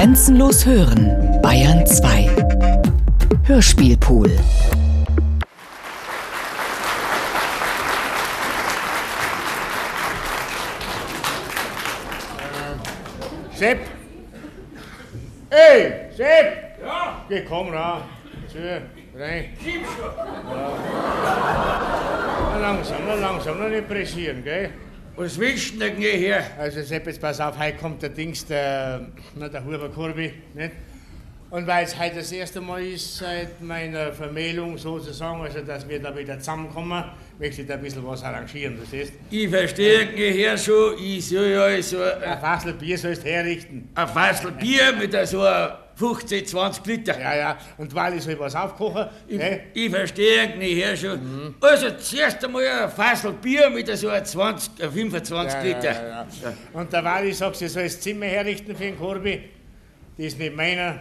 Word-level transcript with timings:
Grenzenlos 0.00 0.64
hören, 0.64 1.38
Bayern 1.42 1.86
2. 1.86 2.30
Hörspielpool. 3.44 4.30
Sepp! 13.52 13.80
Ey, 15.50 15.92
Sepp! 16.16 16.80
Ja? 16.82 17.22
Geh, 17.28 17.42
komm 17.46 17.68
ran. 17.68 18.00
Zu, 18.50 18.58
rein. 19.18 19.44
Ja. 19.62 20.72
Na 22.52 22.58
langsam, 22.58 22.96
na 23.06 23.14
langsam, 23.16 23.58
noch 23.58 23.68
nicht 23.68 23.86
pressieren, 23.86 24.42
gell? 24.42 24.70
Was 25.20 25.38
willst 25.38 25.74
du 25.74 25.78
denn 25.80 25.96
her? 25.96 26.42
Also 26.58 26.80
Sepp, 26.80 27.06
jetzt 27.06 27.20
pass 27.20 27.38
auf, 27.40 27.58
heute 27.58 27.76
kommt 27.76 28.00
der 28.00 28.08
Dings, 28.08 28.46
der, 28.46 29.06
na, 29.36 29.50
der 29.50 29.62
Huber 29.62 29.90
Kurbi, 29.90 30.32
nicht? 30.54 30.70
Und 31.50 31.66
weil 31.66 31.84
es 31.84 31.98
heute 31.98 32.16
das 32.16 32.32
erste 32.32 32.58
Mal 32.62 32.82
ist 32.86 33.18
seit 33.18 33.60
meiner 33.60 34.14
Vermählung 34.14 34.78
sozusagen, 34.78 35.42
also 35.42 35.60
dass 35.60 35.86
wir 35.86 36.00
da 36.00 36.16
wieder 36.16 36.38
zusammenkommen, 36.38 37.04
möchte 37.38 37.60
ich 37.60 37.68
da 37.68 37.74
ein 37.74 37.82
bisschen 37.82 38.06
was 38.06 38.22
arrangieren, 38.24 38.78
das 38.80 38.94
ist. 38.94 39.12
Ich 39.30 39.50
verstehe 39.50 40.06
nicht 40.06 40.16
her 40.16 40.56
schon, 40.56 40.94
ich 40.98 41.28
soll 41.28 41.48
ja 41.48 41.82
so 41.82 42.02
Ein 42.02 42.22
ein, 42.22 42.40
Fassel 42.40 42.72
Bier 42.72 42.96
sollst 42.96 43.22
herrichten. 43.22 43.90
ein 43.96 44.08
Fassel 44.08 44.52
Bier 44.52 44.94
mit 44.98 45.12
so 45.28 45.42
einer 45.42 45.80
15, 46.00 46.46
20 46.46 46.86
Liter. 46.86 47.20
Ja, 47.20 47.36
ja, 47.36 47.58
und 47.78 47.94
weil 47.94 48.16
ich 48.16 48.22
soll 48.24 48.38
was 48.38 48.54
aufkochen, 48.56 49.06
Ich, 49.28 49.36
ne? 49.38 49.60
ich 49.74 49.90
verstehe 49.90 50.56
nicht 50.56 50.76
her 50.82 50.96
schon. 50.96 51.54
Also 51.60 51.90
zuerst 51.98 52.42
einmal 52.44 52.66
ein 52.66 52.90
Fassel 52.90 53.32
Bier 53.34 53.68
mit 53.70 53.86
so 53.96 54.08
einer 54.08 54.24
20, 54.24 54.82
ein 54.82 54.90
25 54.90 55.54
Ja, 55.54 55.62
Liter. 55.62 55.84
ja, 55.92 55.92
ja, 56.08 56.26
ja. 56.42 56.52
Und 56.72 56.92
der 56.92 57.04
Wally 57.04 57.32
sagt, 57.32 57.56
sie 57.56 57.68
soll 57.68 57.84
das 57.84 58.00
Zimmer 58.00 58.26
herrichten 58.26 58.74
für 58.74 58.82
den 58.84 58.98
Korbi. 58.98 59.42
Das 60.16 60.26
ist 60.26 60.38
nicht 60.38 60.56
meiner. 60.56 61.00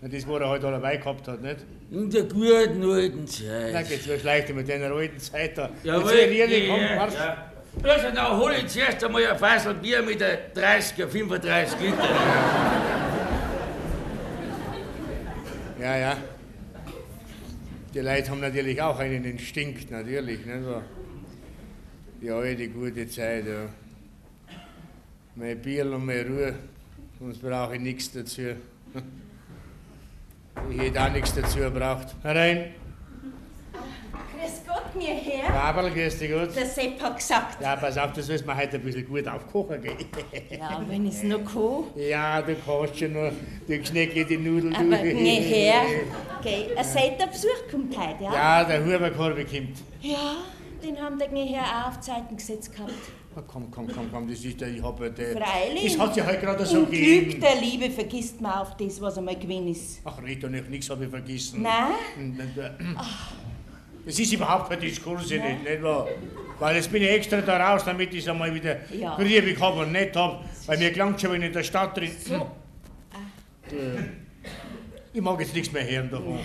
Und 0.00 0.12
das, 0.12 0.26
wo 0.26 0.36
er 0.36 0.48
halt 0.48 0.62
dabei 0.62 0.96
gehabt 0.98 1.26
hat, 1.26 1.42
nicht? 1.42 1.58
In 1.90 2.10
der 2.10 2.22
guten 2.24 2.84
alten 2.90 3.26
Zeit. 3.26 3.88
geht's 3.88 4.06
mir 4.06 4.18
schlecht 4.18 4.54
mit 4.54 4.68
der 4.68 4.80
alten 4.92 5.18
Zeit 5.18 5.58
da. 5.58 5.70
Jawohl, 5.82 6.12
Jetzt 6.12 6.20
will 6.26 6.32
ich 6.32 6.38
ehrlich, 6.38 6.68
komm, 6.68 6.80
ja, 6.80 7.08
ja. 7.08 7.52
Also 7.82 8.06
dann 8.14 8.38
hol 8.38 8.52
ich 8.52 8.66
zuerst 8.68 9.04
einmal 9.04 9.26
ein 9.26 9.38
Fassel 9.38 9.74
Bier 9.74 10.02
mit 10.02 10.20
der 10.20 10.38
30, 10.54 11.04
35 11.04 11.80
Liter. 11.80 11.96
Ja, 15.80 15.96
ja. 15.96 16.16
Die 17.92 18.00
Leute 18.00 18.30
haben 18.30 18.40
natürlich 18.40 18.80
auch 18.80 18.98
einen 18.98 19.24
Instinkt, 19.24 19.90
natürlich. 19.90 20.44
Nicht 20.46 20.64
so. 20.64 20.82
Die 22.20 22.30
alte 22.30 22.68
gute 22.68 23.06
Zeit, 23.08 23.46
ja. 23.46 23.68
Mein 25.34 25.60
Bier 25.60 25.84
und 25.92 26.06
meine 26.06 26.26
Ruhe, 26.26 26.54
sonst 27.18 27.42
brauche 27.42 27.74
ich 27.74 27.80
nichts 27.80 28.10
dazu. 28.12 28.42
Ich 30.70 30.78
hätte 30.78 31.02
auch 31.02 31.12
nichts 31.12 31.34
dazu 31.34 31.58
gebraucht. 31.58 32.16
Herein, 32.22 32.72
Grüß 34.38 34.62
Gott, 34.66 34.94
mir 34.94 35.14
Herr. 35.14 35.72
Babel, 35.72 35.90
grüß 35.90 36.18
dich 36.18 36.30
gut. 36.30 36.54
Der 36.54 36.66
Sepp 36.66 37.00
hat 37.02 37.16
gesagt. 37.16 37.62
Ja, 37.62 37.76
pass 37.76 37.96
auf, 37.96 38.12
das 38.12 38.28
müssen 38.28 38.46
wir 38.46 38.56
heute 38.56 38.76
ein 38.76 38.82
bisschen 38.82 39.06
gut 39.06 39.26
aufkochen, 39.26 39.80
gell? 39.82 39.96
Ja, 40.50 40.82
wenn 40.86 41.06
ich's 41.06 41.22
noch 41.22 41.44
kann. 41.44 41.84
Ja, 41.94 42.42
du 42.42 42.54
kannst 42.54 42.98
schon 42.98 43.12
noch, 43.14 43.32
du 43.66 43.78
Geschnecke, 43.78 44.24
die 44.24 44.36
Nudeln. 44.36 44.72
du. 44.72 44.78
Aber 44.78 45.02
mir 45.04 45.40
Herr, 45.40 45.82
gell, 46.42 46.72
er 46.76 46.84
seid 46.84 47.18
der 47.20 47.26
Besuch 47.28 47.48
kommt 47.70 47.96
heute, 47.96 48.24
ja? 48.24 48.34
Ja, 48.34 48.64
der 48.64 48.84
Huberkorbe 48.84 49.44
kommt. 49.44 49.78
Ja, 50.02 50.36
den 50.84 51.00
haben 51.00 51.18
der 51.18 51.28
Herr 51.28 51.84
auch 51.84 51.88
auf 51.88 52.00
Zeiten 52.00 52.36
gesetzt 52.36 52.74
gehabt. 52.74 52.92
Komm, 53.48 53.70
komm, 53.70 53.86
komm, 53.86 54.10
komm, 54.10 54.28
das 54.30 54.42
ist 54.42 54.58
der, 54.60 54.68
ich 54.68 54.82
hab 54.82 54.98
der. 54.98 55.36
Freilich. 55.36 55.94
Das 55.94 55.98
hat 55.98 56.14
sich 56.14 56.24
halt 56.24 56.40
gerade 56.40 56.64
so 56.64 56.78
Im 56.78 56.90
Glück 56.90 57.00
gegeben. 57.00 57.40
der 57.42 57.60
Liebe 57.60 57.90
vergisst 57.90 58.40
man 58.40 58.52
auf 58.52 58.76
das, 58.78 58.98
was 59.00 59.18
einmal 59.18 59.36
gewesen 59.36 59.68
ist. 59.68 60.00
Ach, 60.04 60.22
red 60.22 60.42
doch 60.42 60.48
nicht, 60.48 60.70
nichts 60.70 60.88
habe 60.88 61.04
ich 61.04 61.10
vergessen. 61.10 61.60
Nein? 61.60 61.92
Und, 62.18 62.40
und, 62.40 62.56
äh, 62.56 62.70
Das 64.06 64.18
ist 64.18 64.32
überhaupt 64.32 64.70
kein 64.70 64.80
Diskurs, 64.80 65.28
nicht, 65.28 65.42
nicht 65.64 65.82
wahr? 65.82 66.06
Weil 66.60 66.76
jetzt 66.76 66.90
bin 66.90 67.02
ich 67.02 67.10
extra 67.10 67.40
da 67.42 67.72
raus, 67.72 67.82
damit 67.84 68.14
ich 68.14 68.20
es 68.22 68.28
einmal 68.28 68.54
wieder 68.54 68.76
Ja. 68.94 69.16
griebig 69.16 69.60
habe 69.60 69.80
und 69.80 69.92
nicht 69.92 70.14
habe. 70.16 70.38
Weil 70.66 70.78
mir 70.78 70.92
klangt 70.92 71.20
schon, 71.20 71.32
wenn 71.32 71.42
ich 71.42 71.48
in 71.48 71.52
der 71.52 71.62
Stadt 71.64 71.94
drin. 71.96 72.10
So. 72.26 72.46
Ich 75.12 75.20
mag 75.20 75.40
jetzt 75.40 75.54
nichts 75.54 75.72
mehr 75.72 75.84
hören 75.86 76.08
davon. 76.10 76.38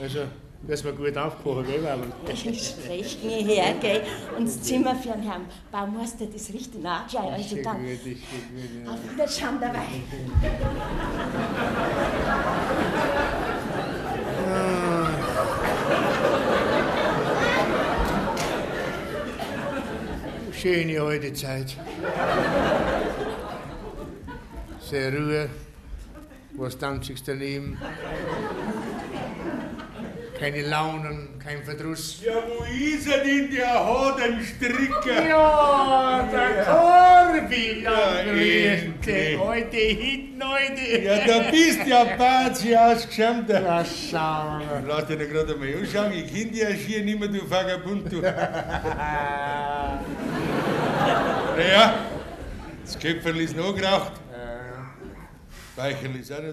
Also, 0.00 0.20
dass 0.68 0.84
wir 0.84 0.92
gut 0.92 1.16
aufkochen, 1.16 1.64
gell? 1.66 1.80
Ist 2.32 2.78
recht, 2.88 3.18
Herr, 3.22 3.74
gell? 3.74 4.02
Und 4.36 4.46
das 4.46 4.60
Zimmer 4.62 4.94
für 4.94 5.12
den 5.12 5.22
Herrn 5.22 5.46
Baumeister, 5.72 6.26
das 6.26 6.52
riecht 6.52 6.80
nach 6.82 7.08
gleich. 7.08 7.24
Also 7.32 7.56
dann, 7.62 7.78
Gut, 7.82 8.04
gut, 8.04 8.16
ja. 8.84 8.92
auf 8.92 8.98
Wiederschauen 9.12 9.58
dabei. 9.60 9.86
Schöne 20.64 20.98
alte 20.98 21.30
Zeit. 21.34 21.76
Sehr 24.80 25.12
Ruhe. 25.12 25.50
Was 26.54 26.78
tanzigst 26.78 27.28
daneben? 27.28 27.76
Keine 30.40 30.62
Launen, 30.62 31.38
kein 31.38 31.62
Verdruss. 31.62 32.22
Ja, 32.24 32.32
wo 32.48 32.64
ist 32.64 33.06
er 33.06 33.22
denn, 33.24 33.50
der 33.50 33.86
Hodenstricker? 33.86 35.28
Ja, 35.28 36.28
der 36.32 36.64
Korbi, 36.64 37.82
Ja, 37.82 38.22
dich. 39.04 39.38
Heute 39.38 39.76
hinten, 39.76 40.42
heute. 40.42 41.02
Ja, 41.02 41.26
da 41.26 41.50
bist 41.50 41.86
ja 41.86 42.04
Bazi 42.16 42.74
ausgeschämt. 42.74 43.50
Ja, 43.50 43.84
schau. 43.84 44.60
Lass 44.86 45.06
dich 45.08 45.18
gerade 45.30 45.56
mal 45.56 45.74
anschauen, 45.74 46.12
ich 46.12 46.32
kenn 46.32 46.50
dich 46.50 46.62
ja 46.62 46.70
schier 46.74 47.04
nicht 47.04 47.20
mehr, 47.20 47.28
du 47.28 47.50
Vagabund, 47.50 48.10
du. 48.10 48.22
Naja, 51.56 51.94
das 52.84 52.98
Köpferl 52.98 53.40
ist 53.40 53.56
noch 53.56 53.74
geraucht. 53.74 54.12
Speicherl 55.72 56.16
ist 56.16 56.32
auch 56.32 56.42
noch 56.42 56.52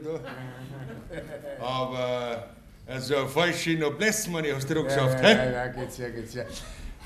da. 1.60 1.66
Aber 1.66 2.46
also 2.88 3.28
falsche 3.28 3.72
Noblesse, 3.72 4.30
meine 4.30 4.56
hast 4.56 4.70
du 4.70 4.76
doch 4.76 4.84
gesagt, 4.86 5.22
Ja, 5.22 5.28
hä? 5.30 5.36
ja, 5.36 5.52
ja, 5.52 5.68
geht's 5.68 5.98
ja, 5.98 6.10
geht's 6.10 6.34
ja. 6.34 6.44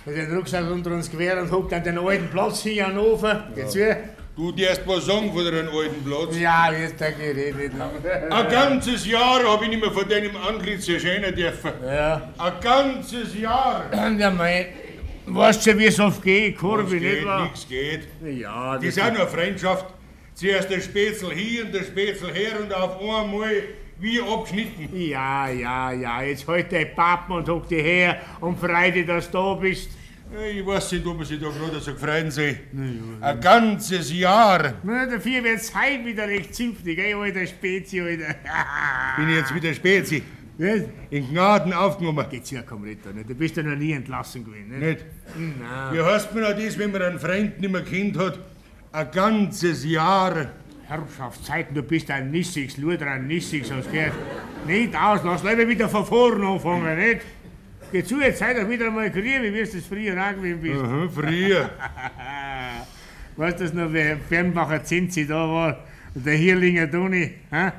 Mit 0.06 0.18
den 0.18 0.36
Rucksack 0.36 0.70
unter 0.70 0.92
uns 0.92 1.10
quer 1.12 1.42
und 1.42 1.52
hockt 1.52 1.74
an 1.74 1.84
den 1.84 1.98
alten 1.98 2.28
Platz 2.30 2.62
hier 2.62 2.88
an 2.88 2.98
Ofen. 2.98 3.38
Geht's 3.56 3.76
ja? 3.76 3.96
Du 4.36 4.52
darfst 4.52 4.82
was 4.86 5.06
sagen 5.06 5.32
von 5.34 5.44
deinem 5.46 5.70
alten 5.70 6.04
Platz. 6.04 6.38
Ja, 6.38 6.72
jetzt 6.72 7.00
der 7.00 7.12
geredet. 7.14 7.72
Ein 8.30 8.50
ganzes 8.50 9.06
Jahr 9.08 9.44
habe 9.44 9.64
ich 9.64 9.70
nicht 9.70 9.82
mehr 9.82 9.92
von 9.92 10.08
deinem 10.08 10.36
Antlitz 10.38 10.88
erscheinen 10.90 11.34
dürfen. 11.34 11.72
Ja. 11.86 12.30
Ein 12.38 12.54
ganzes 12.62 13.34
Jahr. 13.38 13.86
Ja, 13.94 14.30
mein. 14.32 14.66
Weißt 15.28 15.66
du, 15.66 15.78
wie 15.78 15.86
es 15.86 16.00
oft 16.00 16.22
geht, 16.24 16.56
Was 16.56 16.62
Kurve, 16.62 16.96
nicht 16.96 17.26
wahr? 17.26 17.44
nichts 17.44 17.68
geht. 17.68 18.08
Ja, 18.24 18.76
Das 18.76 18.86
ist 18.86 19.02
auch 19.02 19.12
nur 19.14 19.28
Freundschaft. 19.28 19.86
Zuerst 20.34 20.70
der 20.70 20.82
Spätzl 20.82 21.34
hier 21.34 21.66
und 21.66 21.74
der 21.74 21.84
Spätzl 21.84 22.32
her 22.34 22.60
und 22.62 22.74
auf 22.74 23.00
einmal 23.00 23.52
wie 24.00 24.20
abgeschnitten. 24.22 24.90
Ja, 24.94 25.48
ja, 25.50 25.92
ja, 25.94 26.22
jetzt 26.22 26.46
halt 26.48 26.72
dein 26.72 26.94
Papa 26.94 27.36
und 27.36 27.48
hock 27.48 27.68
dich 27.70 27.82
her 27.84 28.22
und 28.42 28.60
freu 28.60 28.92
dich, 28.92 29.06
dass 29.06 29.32
du 29.32 29.38
da 29.38 29.54
bist. 29.56 29.90
Ich 30.54 30.66
weiß 30.66 30.92
nicht, 30.94 31.06
ob 31.06 31.18
man 31.18 31.26
sich 31.26 31.40
da 31.40 31.48
gerade 31.50 31.80
so 31.80 31.94
gefreuen 31.94 32.30
soll. 32.32 32.58
Ein 33.22 33.40
ganzes 33.40 34.12
Jahr 34.12 34.74
Na, 34.84 35.06
dafür 35.06 35.44
wird's 35.44 35.74
heim 35.74 36.06
wieder 36.06 36.28
recht 36.28 36.54
zünftig, 36.54 36.98
ey, 37.00 37.14
alter 37.14 37.46
Spezi, 37.48 38.02
alter. 38.02 38.36
bin 39.18 39.30
ich 39.30 39.36
jetzt 39.38 39.56
wieder 39.56 39.74
Spezi. 39.74 40.24
Was? 40.58 40.84
In 41.10 41.30
Gnaden 41.30 41.74
aufgenommen. 41.74 42.26
Geht's 42.30 42.52
ja, 42.52 42.62
komm, 42.62 42.84
Ritter, 42.84 43.12
nicht? 43.12 43.30
Du 43.30 43.36
bist 43.36 43.58
ja 43.58 43.64
noch 43.64 43.76
nie 43.76 43.92
entlassen 43.92 44.46
gewesen, 44.46 44.70
nicht? 44.70 44.82
Nicht? 44.82 45.06
Nein. 45.60 45.94
Wie 45.94 46.02
heißt 46.02 46.34
man 46.34 46.46
auch 46.46 46.58
das, 46.58 46.78
wenn 46.78 46.92
man 46.92 47.02
einen 47.02 47.20
Freund 47.20 47.60
nicht 47.60 47.72
mehr 47.72 47.84
kennt 47.84 48.18
hat? 48.18 48.40
Ein 48.92 49.12
ganzes 49.12 49.84
Jahr. 49.86 50.52
Herrschaftszeiten, 50.88 51.74
du 51.74 51.82
bist 51.82 52.10
ein 52.12 52.30
Nissigs, 52.30 52.78
Luder, 52.78 53.08
ein 53.08 53.28
Nissigs, 53.28 53.72
hast 53.72 53.92
gehört. 53.92 54.14
Nicht 54.68 54.96
aus, 54.96 55.22
lass 55.24 55.44
lieber 55.44 55.68
wieder 55.68 55.90
von 55.90 56.06
vorne 56.06 56.48
anfangen, 56.48 56.98
nicht? 56.98 57.22
Geh 57.92 58.04
zu, 58.04 58.22
jetzt 58.22 58.40
sei 58.40 58.54
doch 58.54 58.70
wieder 58.70 58.92
mal 58.92 59.10
grün, 59.10 59.42
wie 59.42 59.54
wirst 59.54 59.74
du 59.74 59.78
es 59.80 59.86
früher 59.86 60.16
auch 60.22 60.36
gewesen 60.36 60.62
bist. 60.62 60.82
Aha, 60.82 61.08
früher. 61.14 61.70
Weißt 63.36 63.60
du 63.60 63.64
das 63.64 63.74
noch, 63.74 63.92
wie 63.92 64.16
Fernbacher 64.30 64.84
Zinzi 64.84 65.28
da 65.28 65.50
war? 65.50 65.80
Und 66.14 66.26
der 66.26 66.36
Hirlinger 66.36 66.90
Toni, 66.90 67.32
hä? 67.52 67.72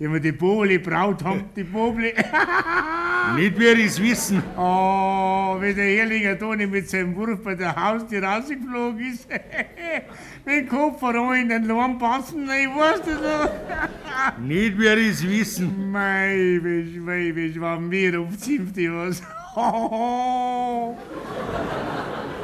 Die 0.00 0.12
wir 0.12 0.18
die 0.18 0.32
Bobli 0.32 0.78
braut 0.78 1.22
haben, 1.22 1.44
die 1.54 1.62
Bobli. 1.62 2.12
Nicht 3.36 3.58
wer 3.58 3.78
es 3.78 4.02
wissen. 4.02 4.42
Oh, 4.56 5.56
wie 5.60 5.72
der 5.72 5.84
Hirlinger 5.84 6.36
Toni 6.36 6.66
mit 6.66 6.90
seinem 6.90 7.14
Wurf 7.14 7.42
bei 7.44 7.54
der 7.54 7.76
Haustür 7.76 8.24
rausgeflogen 8.24 9.12
ist. 9.12 9.28
mit 10.44 10.56
dem 10.56 10.68
Kopf 10.68 11.00
in 11.02 11.48
den 11.48 11.64
Lahm 11.64 11.96
passen, 11.98 12.42
ich 12.44 12.68
weiß 12.68 13.02
das 13.02 13.20
noch. 13.20 14.38
Nicht 14.44 14.76
wer 14.78 14.98
es 14.98 15.26
wissen. 15.28 15.92
Mei, 15.92 16.58
Mensch, 16.60 16.96
mei, 16.98 17.32
Mensch, 17.32 17.60
waren 17.60 17.88
wir 17.88 18.20
um 18.20 18.36
Zifte 18.36 18.92
was. 18.92 19.22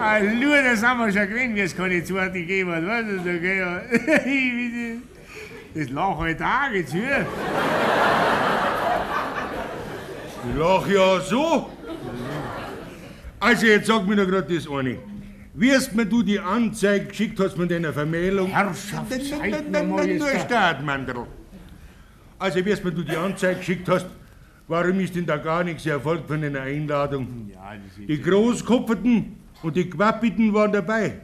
Ein 0.01 0.41
Lur, 0.41 0.63
das 0.63 0.83
haben 0.85 1.01
wir 1.01 1.13
schon 1.13 1.29
gewinnt, 1.29 1.57
wie 1.57 1.61
es 1.61 1.77
keine 1.77 2.03
zweite 2.05 2.33
gegeben 2.35 2.71
hat. 2.71 2.87
Weißt 2.87 3.09
du, 3.25 3.41
gell? 3.41 5.03
Das 5.75 5.87
halt 5.87 6.43
auch, 6.43 6.73
jetzt 6.75 6.95
hör. 6.95 7.27
Ich 10.43 10.59
lach 10.59 10.89
ja 10.89 11.21
so. 11.21 11.71
Also, 13.39 13.67
jetzt 13.67 13.87
sag 13.87 14.07
mir 14.07 14.17
noch 14.17 14.27
grad 14.27 14.51
das 14.51 14.69
eine. 14.69 14.99
Wirst 15.55 15.95
mir 15.95 16.07
du 16.07 16.23
die 16.23 16.41
Anzeige 16.41 17.07
geschickt 17.07 17.39
hast 17.41 17.57
von 17.57 17.69
deiner 17.69 17.93
Vermählung? 17.93 18.49
Herrschaft, 18.49 19.11
nur 19.11 20.31
da. 20.33 20.41
Startmandel. 20.41 21.27
Also, 22.39 22.65
wirst 22.65 22.85
mir 22.85 22.93
du 22.93 23.03
die 23.03 23.17
Anzeige 23.17 23.61
geschickt 23.61 23.89
hast, 23.89 24.07
warum 24.67 24.99
ist 25.01 25.15
denn 25.15 25.27
da 25.27 25.37
gar 25.37 25.63
nichts 25.63 25.87
erfolgt 25.87 26.27
von 26.27 26.43
einer 26.43 26.63
Einladung? 26.63 27.51
Ja. 27.53 27.75
Die 27.97 28.21
Großkopferten 28.21 29.37
und 29.63 29.77
die 29.77 29.89
Quappiten 29.89 30.53
waren 30.53 30.73
dabei. 30.73 31.21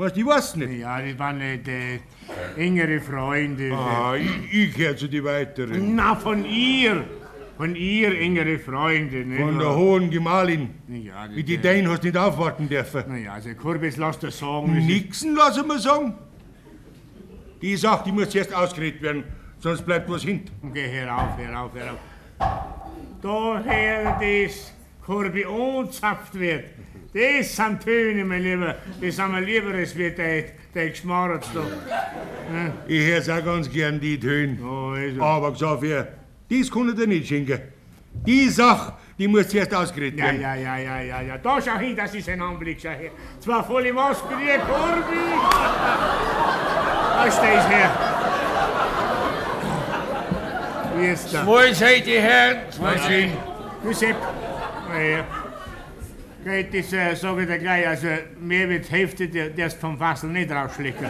Was, 0.00 0.14
die 0.14 0.24
weißt 0.24 0.56
nicht. 0.56 0.80
Ja, 0.80 0.98
das 1.02 1.18
waren 1.18 1.36
nicht 1.36 1.68
äh, 1.68 1.98
engere 2.56 3.00
Freunde. 3.02 3.70
Ah, 3.74 4.14
ich, 4.16 4.50
ich 4.50 4.74
gehör 4.74 4.96
zu 4.96 5.08
die 5.08 5.22
Weiteren. 5.22 5.94
Na, 5.94 6.14
von 6.14 6.42
ihr. 6.46 7.04
Von 7.58 7.76
ihr 7.76 8.18
engere 8.18 8.58
Freunde, 8.58 9.26
ne? 9.26 9.36
Von 9.36 9.58
der 9.58 9.76
hohen 9.76 10.08
Gemahlin. 10.08 10.70
Ja, 10.88 11.26
das, 11.26 11.36
Wie 11.36 11.42
die 11.42 11.58
Dein 11.58 11.86
hast 11.86 12.02
nicht 12.02 12.16
aufwarten 12.16 12.66
dürfen. 12.66 13.04
Naja, 13.08 13.34
also 13.34 13.50
Kurbis, 13.50 13.98
lass 13.98 14.18
das 14.18 14.38
sagen. 14.38 14.86
Nixen 14.86 15.34
lassen 15.36 15.66
wir 15.66 15.78
sagen. 15.78 16.14
Die 17.60 17.76
Sache, 17.76 18.04
die 18.06 18.12
muss 18.12 18.30
zuerst 18.30 18.54
ausgeredet 18.54 19.02
werden, 19.02 19.24
sonst 19.58 19.84
bleibt 19.84 20.08
was 20.08 20.22
hinten. 20.22 20.72
Geh 20.72 20.88
herauf, 20.88 21.36
herauf, 21.36 21.72
herauf. 21.74 21.98
Daher 23.20 24.18
das 24.18 24.72
Korbi 25.04 25.44
anzapft 25.44 26.40
wird. 26.40 26.64
Das 27.12 27.56
sind 27.56 27.82
Töne, 27.82 28.24
mein 28.24 28.42
Lieber. 28.42 28.76
Das 29.00 29.16
sind 29.16 29.32
mir 29.32 29.40
lieber, 29.40 29.74
als 29.74 29.96
wie 29.96 30.10
der, 30.10 30.44
der 30.74 30.90
Geschmarrz 30.90 31.48
da. 31.52 31.60
Ich 32.86 33.04
hör's 33.06 33.28
auch 33.28 33.44
ganz 33.44 33.68
gern, 33.68 33.98
die 34.00 34.18
Töne. 34.18 34.56
Oh, 34.62 34.90
also. 34.94 35.20
Aber 35.22 35.50
gesagt, 35.52 35.82
ja, 35.82 36.06
das 36.48 36.70
kann 36.70 36.88
ich 36.88 36.94
dir 36.94 37.06
nicht 37.08 37.26
schenken. 37.28 37.60
Die 38.26 38.48
Sache, 38.48 38.92
die 39.18 39.26
muss 39.28 39.48
zuerst 39.48 39.74
ausgeredet 39.74 40.18
Ja, 40.18 40.26
werden. 40.26 40.40
ja, 40.40 40.54
ja, 40.56 40.78
ja, 40.78 41.00
ja, 41.00 41.20
ja. 41.22 41.38
Da 41.38 41.60
schau 41.60 41.78
hin, 41.78 41.96
das 41.96 42.14
ist 42.14 42.28
ein 42.28 42.40
Anblick, 42.42 42.78
schau 42.80 42.90
her. 42.90 43.10
Zwei 43.40 43.62
volle 43.62 43.92
Maske, 43.92 44.28
die 44.40 44.58
Korbi. 44.60 45.16
Da 47.16 47.24
stehst 47.30 47.68
her. 47.68 47.90
Wie 50.96 51.06
ist 51.06 51.32
der? 51.32 51.44
Zwei 51.44 51.72
Seite, 51.72 52.10
Herren, 52.20 52.56
zwei 52.70 52.96
Seiten. 52.98 53.32
Du 53.82 53.92
Sepp. 53.92 54.16
Ja, 54.92 55.00
ja. 55.00 55.24
Geht 56.42 56.72
das, 56.72 56.92
äh, 56.92 57.14
sag 57.14 57.38
ich 57.38 57.46
dir 57.46 57.58
gleich, 57.58 57.86
also 57.86 58.06
mir 58.38 58.68
wird 58.68 58.88
die 58.88 58.92
Hälfte 58.92 59.28
der, 59.28 59.50
der 59.50 59.70
vom 59.70 59.98
Fassel 59.98 60.30
nicht 60.30 60.50
rausschlecken. 60.50 61.06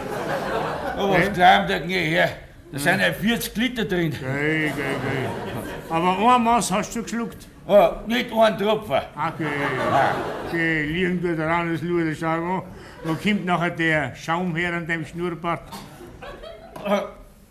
Aber 0.97 1.13
was 1.13 1.31
glauben 1.31 1.67
der 1.67 1.79
geh 1.79 2.09
her? 2.09 2.29
Da 2.71 2.79
sind 2.79 2.99
ja 2.99 3.13
40 3.13 3.55
Liter 3.55 3.85
drin. 3.85 4.11
Geh, 4.11 4.17
geh, 4.19 4.71
geh. 4.71 5.93
Aber 5.93 6.35
ein 6.35 6.43
Maß 6.43 6.71
hast 6.71 6.95
du 6.95 7.03
geschluckt. 7.03 7.47
Oh, 7.65 7.91
nicht 8.07 8.31
ein 8.33 8.57
Tropfen. 8.57 9.01
Okay, 9.15 9.47
okay, 10.47 10.83
liegen 10.83 11.21
du 11.21 11.35
daran, 11.35 11.71
das 11.71 12.19
schau 12.19 12.37
mal. 12.37 12.63
Da 13.03 13.13
kommt 13.13 13.45
nachher 13.45 13.69
der 13.71 14.15
Schaum 14.15 14.55
her 14.55 14.73
an 14.73 14.85
dem 14.85 15.05
Schnurrbart. 15.05 15.63
Oh, 16.85 16.99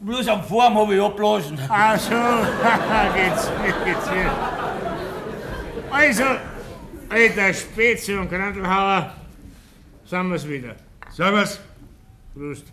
bloß 0.00 0.29
am 0.29 0.43
Form 0.44 0.75
habe 0.76 0.94
ich 0.94 1.03
abblasen. 1.03 1.59
Ach 1.69 1.99
so, 1.99 2.11
geht's, 3.15 3.50
geht's 3.85 4.11
hier. 4.11 4.31
Also, 5.91 6.25
alter 7.11 7.53
Spätzle 7.53 8.21
und 8.21 8.31
Grantelhauer, 8.31 9.15
sind 10.07 10.31
wir's 10.31 10.49
wieder. 10.49 10.77
Servus. 11.12 11.61
Prost. 12.35 12.73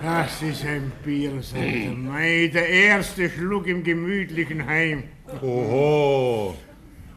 Das 0.00 0.42
ist 0.42 0.64
ein 0.64 0.92
Bier, 1.04 1.42
sagt 1.42 1.56
er. 1.56 1.90
Mei, 1.90 2.50
der 2.52 2.68
erste 2.68 3.28
Schluck 3.28 3.66
im 3.66 3.82
gemütlichen 3.82 4.64
Heim. 4.64 5.04
Oho. 5.42 6.54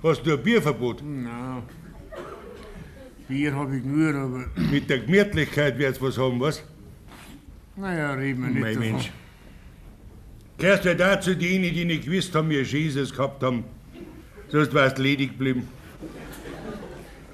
Hast 0.04 0.26
du 0.26 0.34
ein 0.34 0.44
Bierverbot? 0.44 1.04
Na, 1.04 1.62
Bier 3.32 3.56
hab 3.56 3.72
ich 3.74 3.84
nur, 3.84 4.14
aber 4.14 4.46
Mit 4.72 4.90
der 4.90 5.00
Gemütlichkeit 5.00 5.78
wird's 5.80 6.02
was 6.02 6.18
haben, 6.18 6.40
was? 6.40 6.62
naja, 7.78 8.14
reden 8.14 8.42
wir 8.44 8.50
nicht 8.50 8.62
Mein 8.62 8.76
davon. 8.76 8.92
Mensch. 8.92 9.12
Gehörst 10.58 10.86
du 10.86 10.96
dazu 10.96 11.34
denen, 11.34 11.74
die 11.74 11.86
nicht 11.86 12.04
gewusst 12.06 12.36
haben, 12.36 12.50
wie 12.50 12.60
Jesus 12.62 13.12
gehabt 13.16 13.42
haben? 13.42 13.64
Sonst 14.50 14.74
wärst 14.74 14.98
ledig 15.00 15.32
geblieben. 15.32 15.64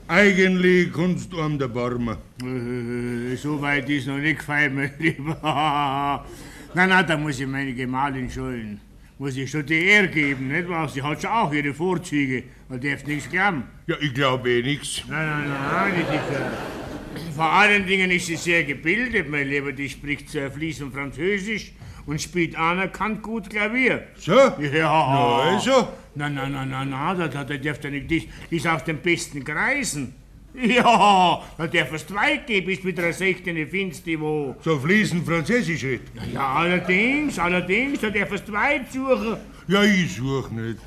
Eigentlich 0.08 0.94
kannst 0.94 1.34
du 1.34 1.42
am 1.42 1.58
der 1.60 1.68
Barmer. 1.68 2.18
Äh, 2.42 3.36
So 3.36 3.62
weit 3.62 3.90
ist 3.90 4.08
noch 4.08 4.18
nicht 4.20 4.38
gefallen, 4.40 4.76
mein 4.76 4.92
Lieber. 5.00 5.36
Nein, 6.74 6.90
nein, 6.90 7.06
da 7.08 7.18
muss 7.18 7.40
ich 7.40 7.48
meine 7.48 7.74
Gemahlin 7.74 8.30
schulden. 8.30 8.80
Muss 9.19 9.36
ich 9.36 9.50
schon 9.50 9.66
die 9.66 9.84
Ehre 9.84 10.10
geben, 10.10 10.50
nicht 10.50 10.69
wahr? 10.69 10.88
Sie 10.88 11.02
hat 11.02 11.19
schon 11.19 11.31
auch 11.31 11.52
ihre 11.52 11.74
Vorzüge. 11.74 12.44
Man 12.69 12.80
darf 12.80 13.04
nichts 13.06 13.28
glauben. 13.28 13.64
Ja, 13.88 13.96
ich 14.00 14.14
glaube 14.14 14.52
eh 14.52 14.62
nix. 14.62 15.04
Nein, 15.10 15.28
nein, 15.28 15.50
nein, 15.50 15.94
nicht 15.98 16.08
ich. 16.14 17.34
Vor 17.36 17.52
allen 17.52 17.88
Dingen 17.88 18.12
ist 18.12 18.28
sie 18.28 18.36
sehr 18.36 18.64
gebildet, 18.64 19.28
mein 19.28 19.48
Lieber. 19.48 19.72
Die 19.72 19.90
spricht 19.90 20.30
sehr 20.30 20.52
fließend 20.52 20.94
Französisch 20.94 21.72
und 22.06 22.22
spielt 22.22 22.56
anerkannt 22.56 23.24
gut 23.24 23.50
Klavier. 23.50 24.08
So? 24.18 24.34
Ja. 24.34 24.54
Na 24.62 25.38
also. 25.52 25.88
Nein, 26.13 26.36
nein, 26.36 26.52
nein, 26.52 26.70
nein, 26.70 26.90
nein, 26.90 27.18
da, 27.18 27.28
da, 27.28 27.44
da 27.44 27.58
darf 27.58 27.84
er 27.84 27.90
nicht. 27.90 28.12
Die, 28.12 28.30
die 28.52 28.58
ist 28.58 28.68
aus 28.68 28.84
den 28.84 28.98
besten 28.98 29.44
Kreisen. 29.44 30.13
Ja, 30.77 31.44
da 31.57 31.68
darf 31.68 31.94
es 31.94 32.07
zwei 32.07 32.38
geben, 32.38 32.65
bis 32.65 32.83
mit 32.83 32.98
einer 33.00 33.13
16 33.13 33.68
findest 33.68 34.07
du 34.07 34.19
wo. 34.19 34.56
So 34.62 34.80
fließend 34.80 35.24
Französisch 35.25 35.83
red. 35.83 36.01
Ja, 36.33 36.56
allerdings, 36.56 37.38
allerdings, 37.38 38.00
da 38.01 38.09
darf 38.09 38.31
es 38.31 38.44
zwei 38.44 38.81
suchen. 38.92 39.38
Ja, 39.68 39.83
ich 39.83 40.15
such 40.15 40.50
nicht. 40.50 40.80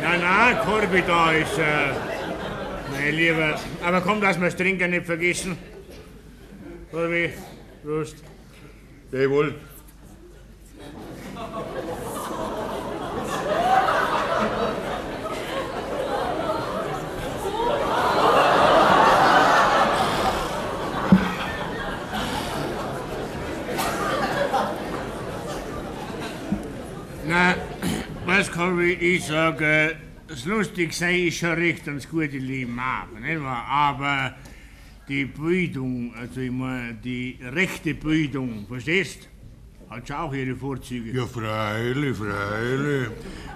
Nein, 0.00 0.20
nein, 0.20 0.58
Korbi 0.64 1.02
da 1.04 1.32
ist, 1.32 1.58
äh, 1.58 1.92
mein 2.92 3.14
Lieber. 3.14 3.58
Aber 3.84 4.00
komm, 4.00 4.20
dass 4.20 4.38
wir 4.38 4.46
das 4.46 4.56
Trinken 4.56 4.90
nicht 4.90 5.06
vergessen. 5.06 5.58
Korbi, 6.92 7.30
Prost. 7.82 8.16
Jawohl. 9.10 9.54
Na, 27.28 27.54
was 28.24 28.48
Korbi, 28.48 28.77
ich 28.92 29.24
sage, 29.24 29.96
das 30.26 30.44
Lustigste 30.44 31.10
ist 31.10 31.38
schon 31.38 31.52
recht 31.52 31.86
das 31.86 32.08
gute 32.08 32.38
Leben 32.38 32.80
haben, 32.80 33.20
nicht 33.20 33.42
wahr? 33.42 33.64
Aber 33.66 34.34
die 35.08 35.24
Bildung, 35.24 36.14
also 36.14 36.40
ich 36.40 36.50
meine, 36.50 36.94
die 36.94 37.38
rechte 37.42 37.94
Bildung, 37.94 38.66
verstehst? 38.66 39.28
Hat 39.88 40.06
schon 40.06 40.16
auch 40.16 40.34
ihre 40.34 40.54
Vorzüge. 40.54 41.16
Ja, 41.16 41.26
freilich, 41.26 42.16
freilich. 42.16 43.08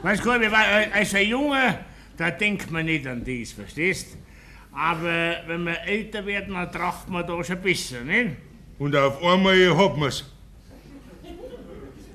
Weißt 0.03 0.25
du, 0.25 0.29
weil 0.31 0.91
als 0.93 1.15
ein 1.15 1.29
Junge, 1.29 1.79
da 2.17 2.31
denkt 2.31 2.71
man 2.71 2.87
nicht 2.87 3.07
an 3.07 3.23
dies, 3.23 3.53
verstehst? 3.53 4.17
Aber 4.73 5.37
wenn 5.47 5.65
man 5.65 5.75
älter 5.75 6.25
wird, 6.25 6.49
dann 6.49 6.73
tracht 6.73 7.09
man 7.11 7.27
da 7.27 7.45
schon 7.45 7.61
besser, 7.61 8.01
nicht? 8.03 8.37
Und 8.79 8.97
auf 8.97 9.23
einmal 9.23 9.77
hat 9.77 9.99
man's. 9.99 10.25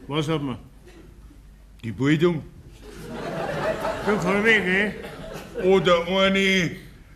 Was 0.08 0.28
hat 0.28 0.42
man? 0.42 0.58
Die 1.84 1.92
Bildung. 1.92 2.44
Du 4.08 4.14
kannst 4.14 4.44
weg, 4.46 4.64
eh? 4.66 5.68
Oder 5.68 6.08
eine, 6.08 6.72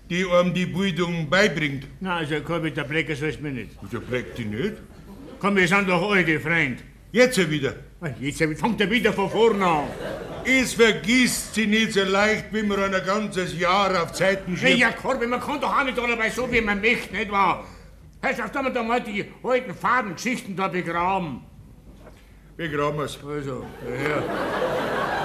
die 0.10 0.26
einem 0.30 0.54
die 0.54 0.66
Bildung 0.66 1.30
beibringt. 1.30 1.88
Na, 2.02 2.18
also 2.18 2.36
komm 2.46 2.64
mit 2.64 2.76
der 2.76 2.84
Blecke 2.84 3.16
sollst 3.16 3.40
mir 3.42 3.52
nicht. 3.52 3.82
Und 3.82 3.94
der 3.94 4.00
prägt 4.00 4.38
die 4.38 4.44
nicht. 4.44 4.74
Komm, 5.40 5.56
wir 5.56 5.66
sind 5.70 5.88
doch 5.88 6.12
alte 6.12 6.38
Freund. 6.42 6.80
Jetzt 7.14 7.50
wieder. 7.50 7.76
Jetzt 8.20 8.40
fängt 8.40 8.82
er 8.82 8.90
wieder 8.90 9.14
von 9.14 9.30
vorne 9.30 9.66
an. 9.66 9.84
Es 10.44 10.74
vergisst 10.74 11.56
sie 11.56 11.66
nicht 11.66 11.94
so 11.94 12.04
leicht, 12.04 12.48
wie 12.52 12.64
man 12.64 12.94
ein 12.94 13.06
ganzes 13.06 13.58
Jahr 13.58 14.04
auf 14.04 14.12
Zeiten 14.12 14.58
schiebt. 14.58 14.78
ja, 14.78 14.92
Korbi, 14.92 15.28
man 15.28 15.40
kann 15.40 15.62
doch 15.62 15.74
auch 15.74 15.86
nicht 15.86 15.98
dabei 15.98 16.30
so, 16.30 16.52
wie 16.52 16.60
man 16.60 16.82
möchte, 16.82 17.16
nicht 17.16 17.32
wahr? 17.32 17.64
Heißt, 18.22 18.42
auf 18.42 18.52
da 18.52 18.70
da 18.70 18.84
mal 18.84 19.00
die 19.02 19.24
alten 19.44 19.74
Fadengeschichten 19.74 20.58
da 20.58 20.68
begraben. 20.68 21.42
Begraben 22.58 23.00
wir's. 23.00 23.18
Also, 23.26 23.66
ja. 23.88 25.21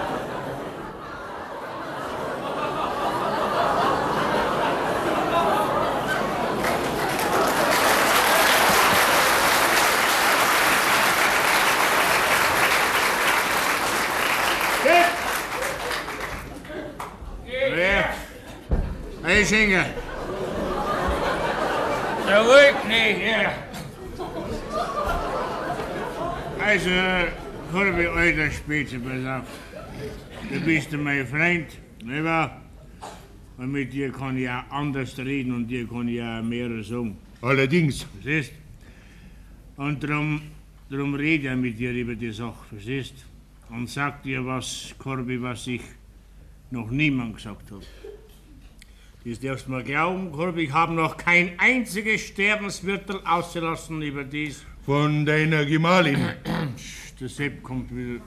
Der 22.27 22.45
wollt 22.45 22.89
nicht, 22.89 23.21
ja. 23.21 23.53
Also, 26.59 26.91
Korbi, 27.71 28.07
alter 28.07 28.51
Spitze, 28.51 28.99
pass 28.99 29.27
auf. 29.27 29.47
Du 30.51 30.61
bist 30.61 30.91
mein 30.93 31.27
Freund, 31.27 31.67
nicht 32.03 32.25
wahr? 32.25 32.63
Und 33.59 33.73
mit 33.73 33.93
dir 33.93 34.11
kann 34.11 34.39
ich 34.39 34.49
auch 34.49 34.65
anders 34.71 35.19
reden 35.19 35.55
und 35.55 35.69
dir 35.69 35.87
kann 35.87 36.09
ich 36.09 36.23
auch 36.23 36.43
mehr 36.43 36.83
sagen. 36.83 37.19
Allerdings. 37.43 38.05
Verstehst? 38.05 38.53
Und 39.77 40.03
drum, 40.03 40.41
drum 40.91 41.15
rede 41.15 41.51
ich 41.51 41.57
mit 41.57 41.79
dir 41.79 41.93
über 41.93 42.15
die 42.15 42.33
Sache, 42.33 42.65
verstehst? 42.71 43.15
Und 43.69 43.91
sag 43.91 44.23
dir 44.23 44.47
was, 44.47 44.95
Korbi, 44.99 45.43
was 45.43 45.67
ich 45.67 45.83
noch 46.71 46.91
niemand 46.91 47.37
gesagt 47.37 47.71
habe. 47.71 47.85
Das 49.29 49.41
darfst 49.41 49.67
du 49.67 49.73
mir 49.73 49.83
glauben, 49.83 50.31
Korbi, 50.31 50.67
ich 50.67 50.73
habe 50.73 50.95
noch 50.95 51.17
kein 51.17 51.59
einziges 51.59 52.21
Sterbensmittel 52.21 53.21
ausgelassen 53.25 54.01
über 54.01 54.23
dies. 54.23 54.65
Von 54.85 55.27
deiner 55.27 55.65
Gemahlin. 55.65 56.29
Der 57.21 57.29
Sepp 57.29 57.61
kommt 57.61 57.91
wieder. 57.91 58.21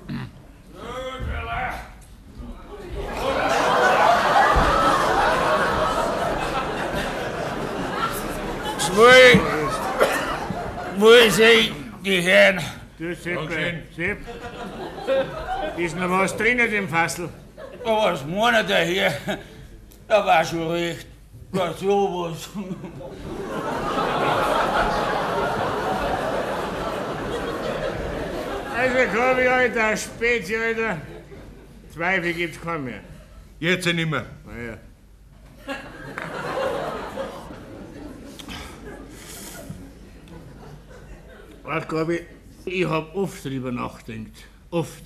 Zwei. 8.77 9.39
Wo 10.97 11.29
sind 11.29 11.71
die 12.03 12.21
Herren? 12.21 12.59
Du, 12.97 13.15
Sepp, 13.15 13.27
äh, 13.27 13.35
Dankeschön. 13.35 13.81
Sepp. 13.95 14.17
Ist 15.77 15.95
noch 15.95 16.09
was 16.09 16.35
drin 16.35 16.59
in 16.59 16.69
dem 16.69 16.89
Fassel? 16.89 17.29
Oh, 17.85 18.03
was 18.03 18.25
meint 18.25 18.69
der 18.69 18.83
hier? 18.83 19.13
Da 20.09 20.25
war 20.25 20.43
schon 20.43 20.67
recht. 20.71 21.05
Gott, 21.51 21.77
sowas. 21.77 22.49
Also, 28.75 29.17
Korbi, 29.17 29.47
Alter, 29.47 29.95
Spezi, 29.95 30.55
Alter. 30.55 30.97
Zweifel 31.93 32.33
gibt's 32.33 32.59
keinen 32.59 32.85
mehr. 32.85 33.01
Jetzt 33.59 33.85
nicht 33.85 34.09
mehr. 34.09 34.25
Na 34.45 34.57
ja. 34.59 34.77
Ach, 41.71 41.87
Gabi, 41.87 42.25
ich 42.65 42.85
hab 42.85 43.15
oft 43.15 43.45
drüber 43.45 43.71
nachgedacht. 43.71 44.31
Oft. 44.71 45.03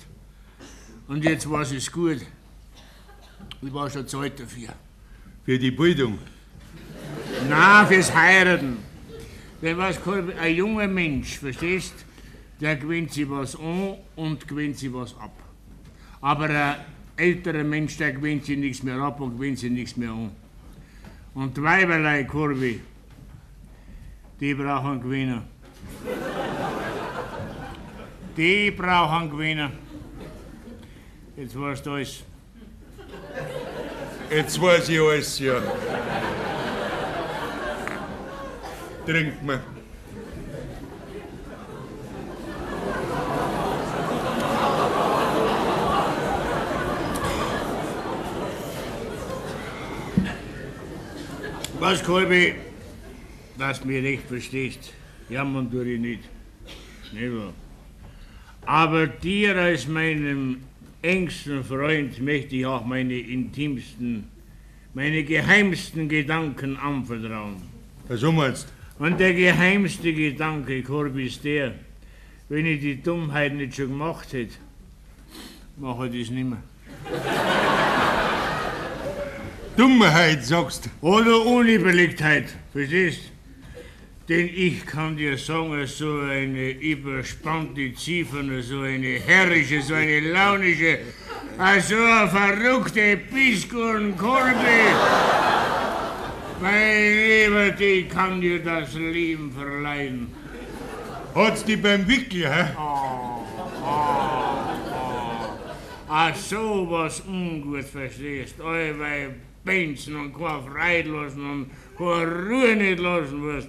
Und 1.08 1.22
jetzt 1.22 1.50
weiß 1.50 1.72
ich's 1.72 1.92
gut. 1.92 2.22
Ich 3.60 3.74
war 3.74 3.90
schon 3.90 4.08
zu 4.08 4.20
alt 4.20 4.40
dafür. 4.40 4.72
Für 5.44 5.58
die 5.58 5.70
Bildung. 5.70 6.18
Na, 7.48 7.84
fürs 7.84 8.14
Heiraten. 8.14 8.78
Denn 9.60 9.76
was, 9.76 9.98
ein 10.40 10.54
junger 10.54 10.88
Mensch, 10.88 11.38
verstehst, 11.38 11.94
der 12.60 12.76
gewinnt 12.76 13.12
sich 13.12 13.28
was 13.28 13.54
an 13.58 13.96
und 14.16 14.48
gewinnt 14.48 14.78
sich 14.78 14.92
was 14.92 15.14
ab. 15.18 15.32
Aber 16.22 16.48
ein 16.48 16.76
älterer 17.16 17.64
Mensch, 17.64 17.96
der 17.98 18.12
gewinnt 18.12 18.46
sich 18.46 18.56
nichts 18.56 18.82
mehr 18.82 18.96
ab 18.96 19.20
und 19.20 19.36
gewinnt 19.36 19.58
sich 19.58 19.70
nichts 19.70 19.96
mehr 19.96 20.10
an. 20.10 20.30
Und 21.34 21.62
Weiberlei, 21.62 22.24
Kurvi, 22.24 22.80
die 24.40 24.54
brauchen 24.54 24.92
einen 24.92 25.02
Gewinner. 25.02 25.42
Die 28.36 28.70
brauchen 28.70 29.22
einen 29.22 29.30
Gewinner. 29.30 29.72
Jetzt 31.36 31.58
weißt 31.58 31.84
du 31.84 31.90
alles. 31.90 32.24
Jetzt 34.34 34.60
weiß 34.60 34.88
ich 34.88 35.00
alles, 35.00 35.38
ja. 35.38 35.62
Trink 39.06 39.40
mal. 39.44 39.62
Was, 51.78 52.02
Kolbi, 52.02 52.56
du 53.56 53.86
mich 53.86 54.02
recht 54.02 54.26
verstehst, 54.26 54.92
jammern 55.28 55.70
tue 55.70 55.92
ich 55.92 56.00
nicht. 56.00 56.24
Aber 58.66 59.06
dir 59.06 59.56
als 59.56 59.86
meinem 59.86 60.64
engsten 61.04 61.62
Freund 61.62 62.20
möchte 62.20 62.56
ich 62.56 62.66
auch 62.66 62.84
meine 62.84 63.18
intimsten, 63.18 64.24
meine 64.94 65.22
geheimsten 65.22 66.08
Gedanken 66.08 66.76
anvertrauen. 66.76 67.56
Was 68.08 68.22
meinst 68.22 68.68
Und 68.98 69.20
der 69.20 69.34
geheimste 69.34 70.12
Gedanke, 70.12 70.82
Korbi, 70.82 71.26
ist 71.26 71.44
der, 71.44 71.74
wenn 72.48 72.66
ich 72.66 72.80
die 72.80 73.02
Dummheit 73.02 73.54
nicht 73.54 73.74
schon 73.74 73.88
gemacht 73.88 74.32
hätte, 74.32 74.54
mache 75.76 76.08
ich 76.08 76.22
das 76.22 76.30
nicht 76.30 76.48
mehr. 76.48 76.62
Dummheit, 79.76 80.44
sagst 80.44 80.88
Oder 81.00 81.44
Unüberlegtheit, 81.44 82.54
verstehst? 82.72 83.33
Denn 84.26 84.48
ich 84.48 84.86
kann 84.86 85.18
dir 85.18 85.36
sagen, 85.36 85.86
so 85.86 86.20
eine 86.20 86.70
überspannte 86.70 87.94
Zieferne, 87.94 88.62
so 88.62 88.80
eine 88.80 89.20
herrische, 89.20 89.82
so 89.82 89.92
eine 89.92 90.20
launische, 90.20 90.98
so 91.86 91.96
eine 91.96 92.28
verrückte 92.30 93.18
Piskurn 93.18 94.16
Korbi. 94.16 94.80
Mein 96.62 97.12
Lieber, 97.12 97.70
die 97.72 98.08
kann 98.08 98.40
dir 98.40 98.64
das 98.64 98.94
Leben 98.94 99.52
verleihen. 99.52 100.28
Hat's 101.34 101.62
die 101.62 101.76
beim 101.76 102.08
Wickel, 102.08 102.48
hä? 102.48 102.70
Ah, 106.08 106.32
so 106.32 106.86
was 106.90 107.20
ungut 107.26 107.84
verstehst. 107.84 108.58
Allweil 108.58 109.34
Benzen 109.64 110.16
und 110.16 110.32
kein 110.32 110.62
Freit 110.64 111.06
lassen 111.06 111.50
und 111.50 111.70
keine 111.98 112.48
Ruhe 112.48 112.76
nicht 112.76 113.00
lassen 113.00 113.42
wirst. 113.42 113.68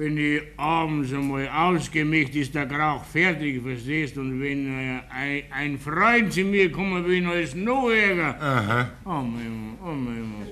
Wenn 0.00 0.16
ich 0.16 0.40
abends 0.56 1.12
einmal 1.12 1.46
ausgemischt 1.46 2.34
ist, 2.34 2.54
der 2.54 2.64
Krauch 2.64 3.04
fertig, 3.04 3.60
verstehst, 3.62 4.16
und 4.16 4.40
wenn 4.40 4.66
äh, 4.66 5.00
ein, 5.10 5.42
ein 5.50 5.78
Freund 5.78 6.32
zu 6.32 6.40
mir 6.40 6.72
kommen 6.72 7.06
will, 7.06 7.22
dann 7.22 7.38
ist 7.38 7.54
noch 7.54 7.90
ärger. 7.90 8.34
Aha. 8.40 8.90
Oh 9.04 9.20
mein 9.20 9.52
Mann, 9.60 9.78
oh 9.84 9.92
mein 9.92 10.22
Mann. 10.22 10.48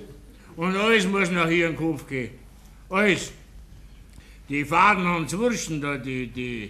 Und 0.55 0.75
alles 0.77 1.07
muss 1.07 1.31
nach 1.31 1.49
hier 1.49 1.69
in 1.69 1.75
den 1.75 1.77
Kopf 1.83 2.07
gehen. 2.07 2.29
Alles. 2.91 3.33
Die 4.47 4.63
Faden 4.63 5.07
und 5.15 5.35
Wursten 5.35 5.81
da, 5.81 5.97
die, 5.97 6.27
die, 6.27 6.69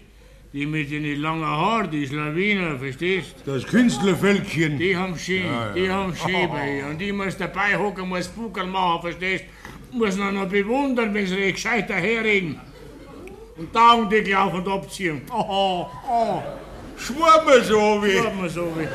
die 0.54 0.66
mit 0.66 0.90
den 0.90 1.20
langen 1.20 1.44
Haaren, 1.44 1.92
die 1.92 2.06
Slawiner, 2.06 2.80
verstehst? 2.80 3.36
Das 3.46 3.68
Künstlervölkchen. 3.68 4.78
Die 4.78 4.96
haben 4.96 5.18
schön, 5.18 5.44
die 5.76 5.90
haben 5.90 6.16
schön 6.16 6.48
bei 6.48 6.78
ihr. 6.78 6.88
Und 6.88 7.02
ich 7.02 7.12
muss 7.12 7.36
dabei 7.36 7.78
hocken, 7.78 8.08
muss 8.08 8.30
Buckel 8.30 8.68
machen, 8.68 9.02
verstehst? 9.02 9.44
Muss 9.92 10.16
noch, 10.16 10.32
noch 10.32 10.48
bewundern, 10.48 11.14
wenn 11.14 11.28
sie 11.28 11.36
recht 11.36 11.56
gescheit 11.56 11.90
daherreden. 11.90 12.69
Und 13.60 13.76
Daumendeckel 13.76 14.36
auf 14.36 14.54
und 14.54 14.68
abziehen. 14.68 15.22
Oh, 15.32 15.46
oh, 15.50 15.88
oh. 16.10 16.44
Schwammer 16.98 17.62
so 17.62 18.02
wie. 18.02 18.18
Schaut 18.18 18.36
mal 18.36 18.50
so 18.50 18.72
wie. 18.78 18.88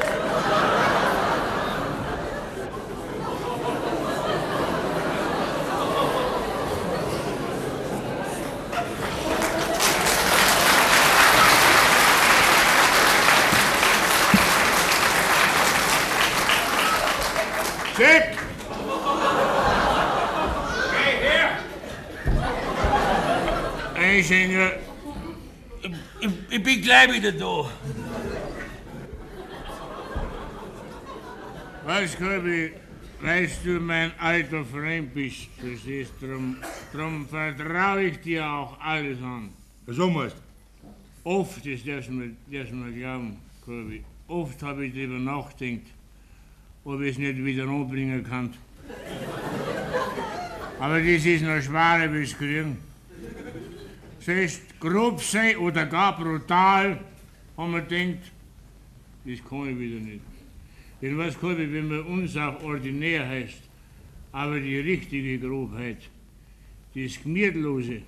Sepp! 17.97 18.35
Einschenker, 24.15 24.73
Ich, 26.21 26.84
ich 26.95 27.11
gleich 27.11 27.23
wieder 27.23 27.33
da. 27.33 27.71
Was, 31.87 32.17
Kirby, 32.17 32.73
weißt 33.21 33.65
du, 33.65 33.81
mein 33.81 34.13
alter 34.19 34.65
Freund 34.65 35.13
bist, 35.13 35.49
verstehst 35.59 36.13
drum, 36.21 36.57
drum 36.93 37.27
vertraue 37.29 38.05
ich 38.05 38.21
dir 38.21 38.47
auch 38.47 38.81
alles 38.81 39.19
an. 39.23 39.51
Was 39.87 39.97
meinst 39.97 40.37
Oft 41.25 41.67
ist 41.67 41.87
das 41.87 42.09
mir, 42.09 42.31
das 42.51 42.71
mir 42.71 42.93
glauben, 42.93 43.39
Kirby. 43.65 44.05
Oft 44.29 44.63
habe 44.63 44.87
ich 44.87 44.95
darüber 44.95 45.19
nachgedacht, 45.19 45.87
ob 46.85 47.01
ich 47.01 47.13
es 47.13 47.19
nicht 47.19 47.45
wieder 47.45 47.65
umbringen 47.65 48.25
kann. 48.25 48.55
Aber 50.79 51.01
das 51.01 51.25
ist 51.25 51.43
noch 51.43 51.61
schwerer 51.61 52.13
wie 52.13 52.27
Siehst, 54.25 54.81
grob 54.81 55.21
sein 55.23 55.57
oder 55.59 55.85
gar 55.87 56.17
brutal, 56.17 56.99
haben 57.57 57.73
wir 57.73 57.83
gedacht, 57.83 58.33
das 59.25 59.39
kann 59.49 59.71
ich 59.71 59.79
wieder 59.79 60.01
nicht. 60.01 60.25
Denn 61.03 61.19
was 61.19 61.39
kann 61.39 61.61
ich, 61.61 61.73
wenn 61.73 61.89
man 61.89 62.03
uns 62.03 62.37
auch 62.37 62.63
ordinär 62.63 63.29
heißt, 63.29 63.63
Aber 64.35 64.59
die 64.59 64.81
richtige 64.81 65.39
Grobheit, 65.39 65.99
das 66.93 67.23
Gmiertlose, 67.23 68.03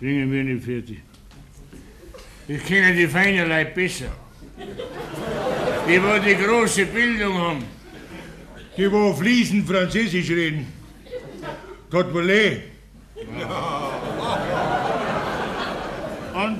bringen 0.00 0.32
wir 0.32 0.44
nicht 0.44 0.64
fertig. 0.64 1.00
Das 2.48 2.62
kennen 2.64 2.96
die 2.96 3.06
feinen 3.06 3.48
Leute 3.50 3.72
besser. 3.72 4.12
Die, 5.86 6.02
wo 6.02 6.18
die 6.24 6.36
große 6.42 6.86
Bildung 6.86 7.36
haben. 7.36 7.64
Die, 8.78 8.90
wo 8.90 9.12
fließend 9.12 9.68
Französisch 9.68 10.30
reden. 10.30 10.66
Tot 11.90 12.10
volet. 12.10 12.62
Und 13.14 13.42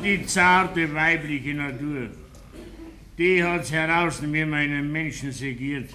die 0.07 0.25
zarte 0.25 0.95
weibliche 0.95 1.55
Natur, 1.55 2.09
die 3.19 3.43
hat's 3.43 3.73
heraus 3.73 4.23
wie 4.23 4.45
meinen 4.45 4.93
Menschen 4.93 5.33
segiert. 5.33 5.91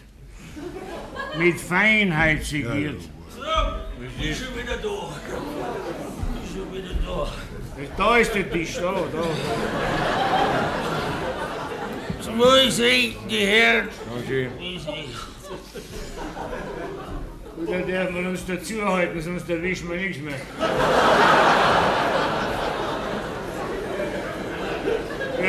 Mit 1.38 1.60
Feinheit 1.60 2.44
segiert. 2.44 3.02
So, 3.02 3.42
ist 4.22 4.44
schon 4.44 4.54
wieder 4.58 4.78
da. 4.88 4.98
Ist 6.44 6.52
schon 6.54 6.74
wieder 6.74 6.96
da. 7.06 7.28
Da 7.98 8.18
ist 8.18 8.36
der 8.36 8.52
Tisch, 8.52 8.76
da, 8.76 8.94
da. 9.14 9.24
Ich 12.66 12.74
sehe, 12.74 13.14
die 13.30 13.46
Herren. 13.46 13.88
Okay. 14.20 14.50
Ich 14.60 14.82
sehe. 14.82 15.06
Da 17.68 17.80
dürfen 17.80 18.16
wir 18.16 18.30
uns 18.30 18.46
dazuhalten, 18.46 19.22
sonst 19.22 19.50
erwischen 19.50 19.90
wir 19.90 19.98
nichts 19.98 20.22
mehr. 20.22 20.36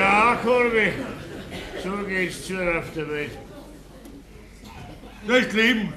Ja, 0.02 0.37
Kurve, 0.42 0.92
so 1.80 2.04
geht's 2.09 2.44
zu 2.44 2.56
auf 2.56 2.92
der 2.92 3.09
Welt. 3.09 3.38
Das 5.28 5.52
Leben. 5.52 5.94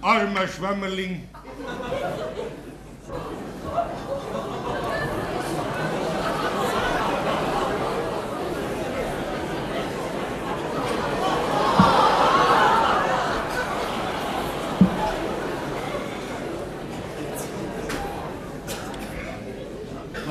Armer 0.00 0.46
Schwammerling. 0.46 1.26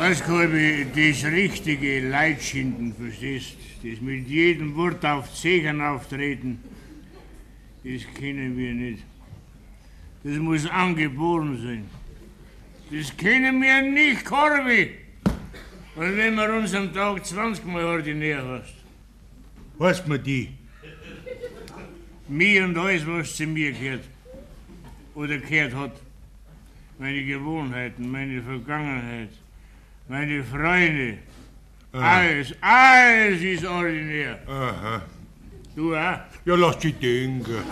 Was, 0.06 0.22
Kolbi, 0.22 0.86
das 0.94 1.24
richtige 1.24 2.10
Leitschinden, 2.10 2.94
verstehst? 2.94 3.56
Das 3.82 4.02
mit 4.02 4.28
jedem 4.28 4.76
Wort 4.76 5.06
auf 5.06 5.34
Zehen 5.34 5.80
auftreten, 5.80 6.62
das 7.86 8.02
kennen 8.14 8.58
wir 8.58 8.74
nicht. 8.74 9.04
Das 10.26 10.36
muss 10.40 10.66
angeboren 10.66 11.58
sein. 11.64 11.86
Das 12.92 13.16
kennen 13.16 13.62
wir 13.62 13.82
nicht, 13.82 14.26
Korbi. 14.26 14.92
Und 15.96 16.18
wenn 16.18 16.36
wir 16.36 16.54
uns 16.54 16.74
am 16.74 16.94
Tag 16.94 17.26
20 17.26 17.64
Mal 17.64 17.86
ordinär 17.86 18.44
hast, 18.46 18.76
Weißt 19.78 20.06
mir 20.06 20.20
die? 20.20 20.50
mir 22.28 22.66
und 22.66 22.78
alles, 22.78 23.08
was 23.08 23.38
zu 23.38 23.48
mir 23.48 23.72
gehört 23.72 24.04
oder 25.16 25.38
gehört 25.38 25.74
hat, 25.74 25.96
meine 27.00 27.24
Gewohnheiten, 27.24 28.12
meine 28.12 28.42
Vergangenheit, 28.42 29.30
meine 30.14 30.44
Freunde, 30.44 31.18
alles, 31.92 32.54
alles 32.62 33.42
ist 33.42 33.66
ordinär. 33.66 34.38
Aha. 34.48 35.02
Du 35.76 35.96
auch? 35.96 36.20
Ja, 36.46 36.56
lass 36.56 36.78
dich 36.78 37.00
denken. 37.00 37.64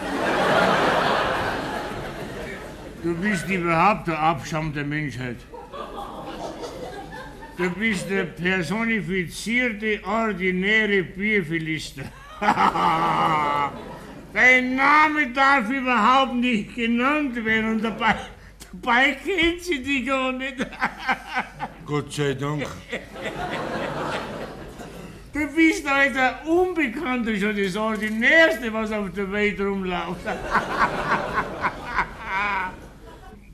Du 3.04 3.14
bist 3.14 3.48
überhaupt 3.48 4.08
der 4.08 4.20
Abschaum 4.20 4.74
der 4.74 4.86
Menschheit. 4.86 5.38
Du 7.58 7.70
bist 7.70 8.10
der 8.10 8.24
personifizierte, 8.24 10.02
ordinäre 10.04 11.04
Bierphilister. 11.04 12.06
Dein 14.34 14.76
Name 14.76 15.28
darf 15.32 15.70
überhaupt 15.70 16.34
nicht 16.34 16.74
genannt 16.74 17.36
werden 17.46 17.74
und 17.74 17.84
dabei, 17.84 18.16
dabei 18.72 19.12
kennt 19.12 19.62
sie 19.62 19.84
dich 19.84 20.08
gar 20.08 20.32
nicht. 20.32 20.56
Gott 21.92 22.14
sei 22.14 22.34
Dank. 22.34 22.66
Du 25.34 25.48
bist 25.56 25.90
halt 25.90 26.14
der 26.14 26.46
Unbekannte, 26.46 27.40
schon 27.40 27.56
das 27.56 27.76
Ordinärste, 27.76 28.72
was 28.74 28.92
auf 28.92 29.12
der 29.12 29.32
Welt 29.32 29.60
rumläuft. 29.60 30.26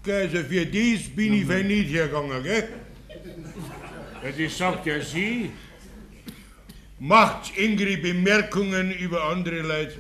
Also 0.08 0.38
für 0.38 0.66
dies 0.66 1.14
bin 1.14 1.34
ich 1.34 1.46
fein 1.46 1.68
nicht 1.68 1.92
hergegangen, 1.92 2.42
gell? 2.42 2.70
Ja, 4.24 4.32
das 4.32 4.58
sagt 4.58 4.86
ja 4.86 5.02
sie. 5.02 5.52
Macht 6.98 7.58
engere 7.58 7.98
Bemerkungen 7.98 8.92
über 8.94 9.24
andere 9.24 9.62
Leute. 9.64 9.98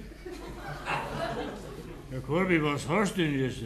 Herr 2.09 2.21
Korbi, 2.21 2.63
was 2.63 2.87
hast 2.87 3.17
du 3.17 3.23
denn 3.23 3.37
jetzt? 3.37 3.63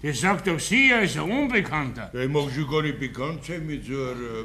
Das 0.00 0.20
sagt 0.20 0.46
doch 0.46 0.60
sie 0.60 0.92
als 0.92 1.16
ein 1.16 1.22
Unbekannter. 1.22 2.10
Ja, 2.12 2.20
ich 2.20 2.28
mag 2.28 2.50
schon 2.54 2.70
gar 2.70 2.82
nicht 2.82 3.00
bekannt 3.00 3.44
sein 3.44 3.66
mit 3.66 3.84
so 3.84 3.94
einer. 3.94 4.44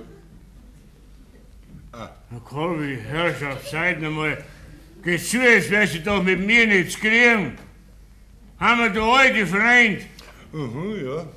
Herr 1.92 2.39
Korbi, 2.44 2.98
Herrschaft, 3.08 3.70
seid 3.70 4.02
mal. 4.02 4.44
Geh 5.04 5.18
zu, 5.18 5.38
jetzt 5.38 5.70
wirst 5.70 5.96
du 5.96 6.00
doch 6.00 6.24
mit 6.24 6.39
mir 6.39 6.66
nichts 6.66 7.00
kriegen. 7.00 7.58
Haben 8.60 8.82
wir 8.82 8.89
da 8.89 9.13
alte 9.13 9.46
Freund? 9.46 10.02
Aha, 10.54 10.96
ja. 11.06 11.28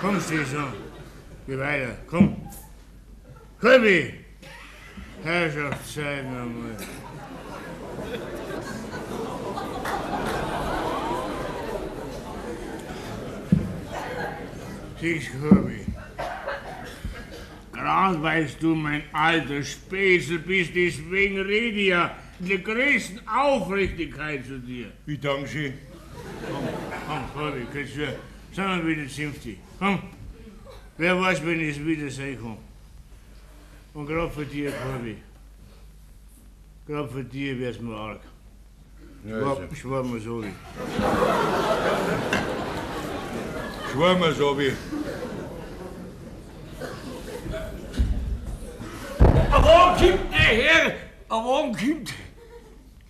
Komm, 0.00 0.20
schon. 0.20 0.72
Geh 1.46 1.56
weiter, 1.56 1.96
komm. 2.06 2.36
Korbi! 3.60 4.14
Herrschaft, 5.22 5.86
seid 5.94 6.24
noch 6.24 6.46
mal. 14.96 15.00
Siehst, 15.00 15.30
Korbi. 15.40 15.86
Gerade 17.72 18.22
weißt 18.22 18.62
du, 18.62 18.74
mein 18.74 19.02
alter 19.12 19.62
Späßel 19.62 20.38
bist, 20.38 20.74
deswegen 20.74 21.40
rede 21.40 21.78
ich 21.78 21.88
ja 21.88 22.16
in 22.40 22.48
der 22.48 22.58
größten 22.58 23.20
Aufrichtigkeit 23.28 24.44
zu 24.44 24.58
dir. 24.58 24.86
Wie 25.04 25.18
danke 25.18 25.48
schön. 25.48 25.74
Komm, 27.06 27.24
Korbi, 27.34 27.66
kannst 27.72 27.96
du, 27.96 28.06
sagen 28.54 28.86
wir 28.86 28.96
wieder 28.96 29.08
50. 29.08 29.58
Komm. 29.78 30.02
Wer 30.98 31.20
weiß, 31.20 31.44
wenn 31.44 31.60
ich 31.60 31.76
es 31.76 31.84
wieder 31.84 32.10
sein 32.10 32.38
kann. 32.40 32.56
Und 33.94 34.06
gerade 34.06 34.30
für 34.30 34.46
dir, 34.46 34.72
Korbi. 34.72 35.16
Gerade 36.86 37.08
für 37.08 37.24
dir 37.24 37.58
wär's 37.60 37.80
mir 37.80 37.94
arg. 37.94 38.20
Ja, 39.24 39.40
Schwab, 39.40 39.58
also, 39.58 39.74
schwab 39.74 40.06
mir 40.06 40.20
so 40.20 40.44
mir 43.96 44.32
so 44.34 44.58
wie. 44.58 44.72
Aber 49.50 49.64
warum 49.64 49.96
kommt 49.96 50.32
der 50.32 50.38
Herr? 50.38 50.92
Aber 51.28 51.44
warum 51.44 51.76
kommt? 51.76 52.12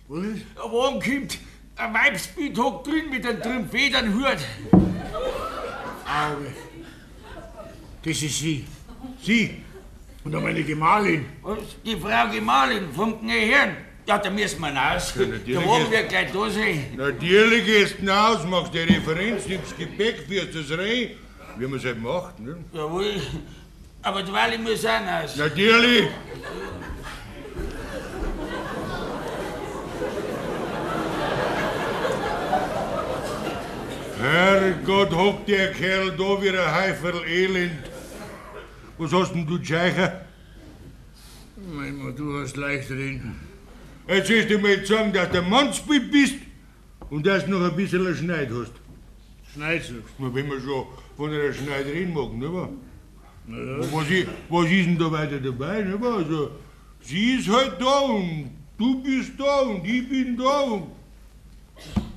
Was 0.07 0.23
ist? 0.25 0.45
Aber 0.55 0.71
warum 0.73 1.01
kommt 1.01 1.37
ein 1.75 1.93
Weibsbild 1.93 2.57
hockt 2.57 2.87
drin 2.87 3.09
mit 3.09 3.25
einem 3.25 3.41
Triumphedernhut? 3.41 4.37
Auge. 6.05 6.53
Das 8.03 8.21
ist 8.21 8.39
sie. 8.39 8.65
Sie, 9.21 9.61
Und 10.23 10.31
meine 10.31 10.63
Gemahlin. 10.63 11.25
Und 11.41 11.59
die 11.85 11.95
Frau 11.97 12.29
Gemahlin 12.29 12.91
vom 12.93 13.19
Herrn. 13.27 13.86
Ja, 14.07 14.17
da 14.17 14.29
müssen 14.29 14.61
wir 14.61 14.69
raus. 14.69 15.13
natürlich 15.17 15.43
Der 15.45 15.65
Wagen 15.67 15.83
ist- 15.83 15.91
wird 15.91 16.09
gleich 16.09 16.31
da 16.31 16.49
sein. 16.49 16.85
natürlich 16.95 17.65
gehst 17.65 17.93
du 17.95 17.97
hinaus, 17.99 18.45
machst 18.45 18.73
die 18.73 18.79
Referenz, 18.79 19.45
nimmst 19.47 19.77
Gepäck, 19.77 20.23
führst 20.27 20.55
das 20.55 20.77
rein, 20.77 21.09
wie 21.57 21.67
man 21.67 21.77
es 21.77 21.83
halt 21.85 22.01
macht. 22.01 22.39
Ne? 22.39 22.55
Jawohl. 22.73 23.15
Aber 24.03 24.23
die 24.23 24.31
Weile 24.31 24.57
muss 24.59 24.85
auch 24.85 25.01
raus. 25.01 25.35
Natürlich. 25.35 26.07
Herrgott, 34.19 35.11
hockt 35.13 35.47
der 35.49 35.71
Kerl 35.73 36.11
da 36.17 36.41
wie 36.41 36.49
ein 36.49 36.71
Heiferl 36.75 37.23
Elend. 37.25 37.71
Was 38.97 39.13
hast 39.13 39.33
denn 39.33 39.45
du, 39.45 39.63
Scheicher? 39.63 40.21
Mein 41.55 41.97
Mann, 41.97 42.15
du 42.15 42.41
hast 42.41 42.57
leicht 42.57 42.89
drin. 42.89 43.35
Jetzt 44.07 44.27
sollst 44.27 44.49
du 44.49 44.57
mir 44.59 44.85
sagen, 44.85 45.11
dass 45.13 45.29
du 45.31 45.41
Mannsbild 45.41 46.11
bist 46.11 46.35
und 47.09 47.25
dass 47.25 47.45
du 47.45 47.51
noch 47.51 47.69
ein 47.69 47.75
bisschen 47.75 48.15
Schneid 48.15 48.49
hast. 48.51 48.71
Schneidsucht. 49.53 50.13
Na, 50.19 50.33
wenn 50.33 50.47
man 50.47 50.61
schon 50.61 50.85
von 51.15 51.29
einer 51.31 51.51
Schneiderin 51.51 52.13
mag, 52.13 52.33
ne? 52.33 52.53
wa? 52.53 52.69
Na 53.47 53.57
ja. 53.57 53.79
Was, 53.91 54.09
i- 54.09 54.27
was 54.49 54.65
ist 54.69 54.85
denn 54.85 54.97
da 54.97 55.11
weiter 55.11 55.39
dabei, 55.39 55.81
ne? 55.83 55.99
wa? 56.01 56.15
Also, 56.17 56.51
sie 57.01 57.35
ist 57.35 57.49
halt 57.49 57.73
da 57.79 57.99
und 57.99 58.51
du 58.77 59.01
bist 59.03 59.31
da 59.37 59.59
und 59.61 59.85
ich 59.85 60.07
bin 60.07 60.37
da 60.37 60.59
und. 60.61 60.83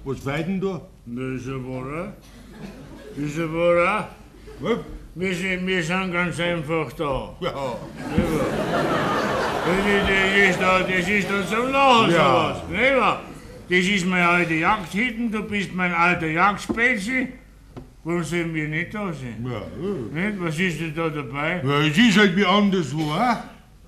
Was 0.05 0.21
fehlt 0.21 0.47
denn 0.49 0.61
da? 0.61 0.81
Das 1.07 1.41
ist 1.41 1.47
ja 1.49 1.55
wahr. 1.55 2.13
Das 3.17 3.25
ist 3.25 3.37
ja 3.39 3.53
wahr. 3.53 4.15
Was? 4.61 4.79
Wir 5.15 5.35
sind, 5.35 5.67
wir 5.67 5.83
sind 5.83 6.13
ganz 6.13 6.39
einfach 6.41 6.93
da. 6.93 7.35
Ja. 7.41 7.51
Nicht 7.51 8.31
wahr? 8.33 8.47
Das, 9.67 9.77
das, 10.09 10.51
ist 10.51 10.61
da, 10.61 10.81
das 10.81 11.09
ist 11.09 11.29
da 11.31 11.47
zum 11.47 11.73
Lachen 11.73 12.11
Ja. 12.13 12.17
sowas. 12.17 12.63
Nicht 12.71 12.97
wahr? 12.97 13.21
Das 13.69 13.79
ist 13.79 14.07
meine 14.07 14.29
alte 14.29 14.55
Jagdhütten, 14.55 15.31
du 15.31 15.43
bist 15.43 15.75
mein 15.75 15.93
alter 15.95 16.27
Jagdspezi. 16.27 17.29
Warum 18.03 18.25
sollen 18.25 18.55
wir 18.55 18.67
nicht 18.69 18.95
da 18.95 19.13
sein? 19.13 19.45
Ja, 19.45 20.21
Nicht? 20.31 20.41
Was 20.41 20.59
ist 20.59 20.81
denn 20.81 20.95
da 20.95 21.09
dabei? 21.09 21.61
ja. 21.63 21.81
Es 21.83 21.99
ist 21.99 22.19
halt 22.19 22.35
wie 22.37 22.47
anderswo, 22.47 23.13
hä? 23.15 23.37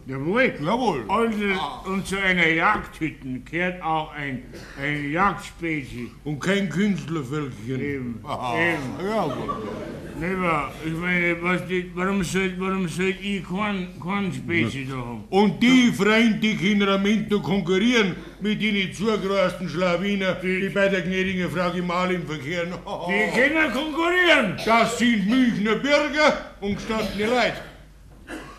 Jawohl. 0.07 0.53
Jawohl. 0.61 1.05
Und, 1.07 1.93
und 1.93 2.07
zu 2.07 2.19
einer 2.19 2.49
Jagdhütte 2.49 3.41
gehört 3.49 3.83
auch 3.83 4.13
ein, 4.13 4.43
ein 4.81 5.13
Jagdspezi. 5.13 6.11
Und 6.25 6.41
kein 6.41 6.69
Künstlervölkchen. 6.69 7.81
Eben, 7.81 8.21
Aha. 8.25 8.57
eben. 8.59 9.09
Ja, 9.09 9.23
gut. 9.27 10.21
Nicht 10.21 10.41
wahr? 10.41 10.73
Ich 10.85 10.93
meine, 10.93 11.43
was 11.43 11.67
die, 11.67 11.91
warum 11.95 12.23
soll, 12.23 12.53
warum 12.59 12.89
soll 12.89 13.15
ich 13.23 13.43
kein, 13.49 13.89
kein 14.03 14.33
Spezi 14.33 14.87
da 14.89 14.97
haben? 14.97 15.25
Und 15.31 15.63
die 15.63 15.93
Freunde, 15.93 16.39
die 16.39 16.57
können 16.57 16.89
am 16.89 17.07
Ende 17.07 17.41
konkurrieren 17.41 18.17
mit 18.41 18.61
den 18.61 18.93
zugereisten 18.93 19.69
Schlawiner, 19.69 20.35
die 20.35 20.69
bei 20.69 20.89
der 20.89 21.03
gnädigen 21.03 21.49
Frau 21.49 21.71
Gemahlin 21.71 22.27
verkehren. 22.27 22.73
Die 23.09 23.41
können 23.41 23.73
konkurrieren. 23.73 24.57
Das 24.65 24.99
sind 24.99 25.29
Münchner 25.29 25.77
Bürger 25.77 26.53
und 26.61 26.75
gestandene 26.75 27.27
Leute. 27.27 27.72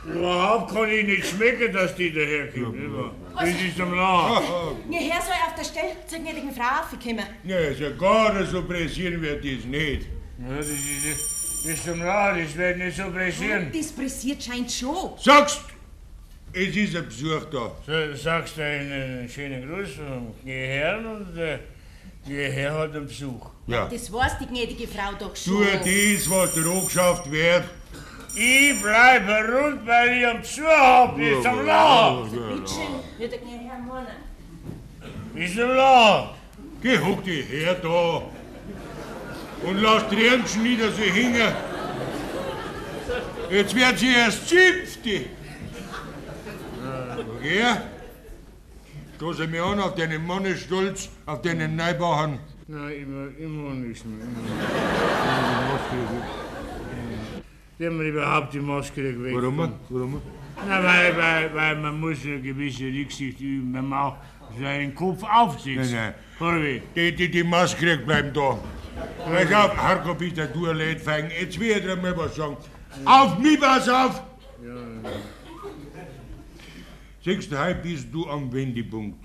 Überhaupt 0.05 0.73
kann 0.73 0.89
ich 0.89 1.05
nicht 1.05 1.25
schmecken, 1.27 1.71
dass 1.71 1.95
die 1.95 2.11
daherkommen. 2.13 2.71
nicht 2.71 2.93
wahr? 2.93 3.11
Das 3.35 3.49
ist 3.49 3.79
am 3.79 3.93
Lachen. 3.93 4.91
Ihr 4.91 4.99
Herr 4.99 5.21
soll 5.21 5.33
auf 5.47 5.55
der 5.57 5.63
Stelle 5.63 5.95
zur 6.07 6.19
gnädigen 6.19 6.51
Frau 6.51 6.81
aufkommen. 6.81 7.25
Ja, 7.45 7.57
also 7.57 7.95
gar 7.97 8.45
so 8.45 8.63
pressieren 8.63 9.21
wird 9.21 9.43
das 9.45 9.65
nicht. 9.65 10.07
Ja, 10.39 10.57
das 10.57 10.67
ist, 10.67 11.65
das 11.65 11.73
ist 11.73 11.89
am 11.89 11.99
Lachen, 12.01 12.43
das 12.43 12.57
wird 12.57 12.77
nicht 12.77 12.97
so 12.97 13.03
pressieren. 13.11 13.71
Das 13.73 13.91
pressiert 13.93 14.43
scheint 14.43 14.71
schon. 14.71 15.11
Sagst, 15.17 15.61
es 16.51 16.75
ist 16.75 16.95
ein 16.95 17.05
Besuch 17.05 17.45
da. 17.45 17.71
So, 17.85 18.15
sagst 18.15 18.57
du 18.57 18.63
einen 18.63 19.29
schönen 19.29 19.67
Gruß 19.67 19.89
vom 19.95 20.33
Herrn 20.45 21.05
und 21.05 21.37
äh, 21.37 21.59
der 22.27 22.51
Herr 22.51 22.73
hat 22.77 22.95
einen 22.95 23.07
Besuch. 23.07 23.49
Ja. 23.67 23.87
Das 23.87 24.11
weiß 24.11 24.37
die 24.39 24.47
gnädige 24.47 24.87
Frau 24.87 25.13
doch 25.17 25.35
schon. 25.35 25.63
Tu 25.63 25.63
das, 25.63 26.29
was 26.29 26.53
dir 26.53 26.65
angeschafft 26.65 27.31
wird. 27.31 27.63
Ich 28.35 28.81
bleibe 28.81 29.31
rund, 29.31 29.85
weil 29.85 30.17
ich 30.17 30.25
einen 30.25 30.41
Besuch 30.41 30.63
hab, 30.65 31.17
das 31.17 31.27
ist 31.27 31.45
am 31.45 31.65
Lachen. 31.65 32.31
Bitteschön, 32.31 32.99
wird 33.19 33.31
der 33.31 33.39
gnädige 33.39 33.69
Herr 33.69 33.79
meinen. 33.79 34.07
Ist 35.35 35.59
am 35.59 35.69
Lachen. 35.69 36.29
Geh, 36.81 36.97
hock 36.97 37.23
dich 37.23 37.47
her 37.47 37.75
da. 37.75 38.23
Und 39.67 39.81
lass 39.81 40.09
die 40.09 40.25
Ärmchen 40.25 40.63
nieder 40.63 40.91
so 40.91 41.03
hängen. 41.03 41.53
Jetzt 43.51 43.75
wird 43.75 43.99
sie 43.99 44.13
erst 44.13 44.49
siebte. 44.49 45.25
Okay? 47.37 47.63
Stoße 49.15 49.47
mir 49.47 49.63
an 49.63 49.79
auf 49.79 49.93
deinen 49.95 50.25
Mannesstolz, 50.25 51.09
auf 51.27 51.41
deinen 51.43 51.75
Neubauern. 51.75 52.39
Nein, 52.67 52.91
immer, 52.93 53.27
immer 53.37 53.73
nicht 53.75 54.03
mehr. 54.05 54.25
Immer. 54.25 54.43
Wir 57.91 58.07
überhaupt 58.09 58.53
die 58.53 58.59
Maske 58.59 59.23
weg. 59.23 59.33
Warum? 59.35 59.57
Warum? 59.89 60.21
Na, 60.67 60.83
weil, 60.83 61.17
weil, 61.17 61.53
weil 61.53 61.75
man 61.77 61.99
muss 61.99 62.23
eine 62.25 62.41
gewisse 62.41 62.85
Rücksicht 62.85 63.39
üben, 63.41 63.73
wenn 63.73 63.87
man 63.87 63.99
auch 63.99 64.17
seinen 64.59 64.93
Kopf 64.93 65.23
aufsitzt. 65.23 65.91
Nein, 65.91 66.13
Harvey, 66.39 66.81
Die, 66.95 67.15
die, 67.15 67.29
die 67.29 67.43
Maske 67.43 67.97
bleiben 67.97 68.31
da. 68.33 68.59
Pass 69.25 69.53
auf, 69.53 69.77
Harko, 69.77 70.13
bitte, 70.13 70.47
du 70.53 70.67
allein 70.67 70.99
feigen. 70.99 71.31
Jetzt 71.39 71.59
ich 71.59 71.81
dir 71.81 71.95
mal 71.95 72.15
was 72.15 72.35
sagen. 72.35 72.57
Auf 73.05 73.39
mich, 73.39 73.59
pass 73.59 73.89
auf! 73.89 74.21
Siehst 77.23 77.51
du, 77.51 77.57
heute 77.57 77.81
bist 77.81 78.07
du 78.11 78.29
am 78.29 78.51
Wendepunkt. 78.51 79.17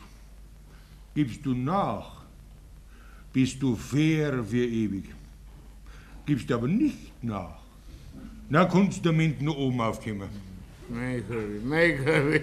Gibst 1.15 1.45
du 1.45 1.53
nach, 1.53 2.23
bist 3.33 3.61
du 3.61 3.75
fair 3.75 4.45
für 4.45 4.65
ewig. 4.65 5.05
Gibst 6.25 6.51
aber 6.53 6.69
nicht 6.69 7.13
nach, 7.23 7.59
na 8.49 8.65
kannst 8.65 9.05
du 9.05 9.11
damit 9.11 9.41
noch 9.43 9.57
oben 9.57 9.81
aufkommen. 9.81 10.29
mein 10.89 11.23
Harvey, 11.29 11.61
mein 11.65 11.99
Harvey. 12.07 12.41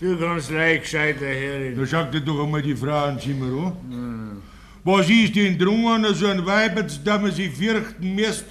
Du 0.00 0.16
kannst 0.18 0.50
leicht 0.50 0.82
gescheiter 0.84 1.26
herin. 1.26 1.76
Da 1.78 1.86
schaut 1.86 2.14
dir 2.14 2.20
doch 2.20 2.42
einmal 2.44 2.62
die 2.62 2.76
Frauenzimmer 2.76 3.66
an. 3.90 4.42
Was 4.84 5.10
ist 5.10 5.34
denn 5.34 5.58
drum 5.58 5.86
an 5.88 6.06
so 6.14 6.26
ein 6.28 6.44
Weibers, 6.46 7.00
da 7.04 7.18
man 7.18 7.32
sich 7.32 7.50
fürchten 7.50 8.14
müsst? 8.14 8.46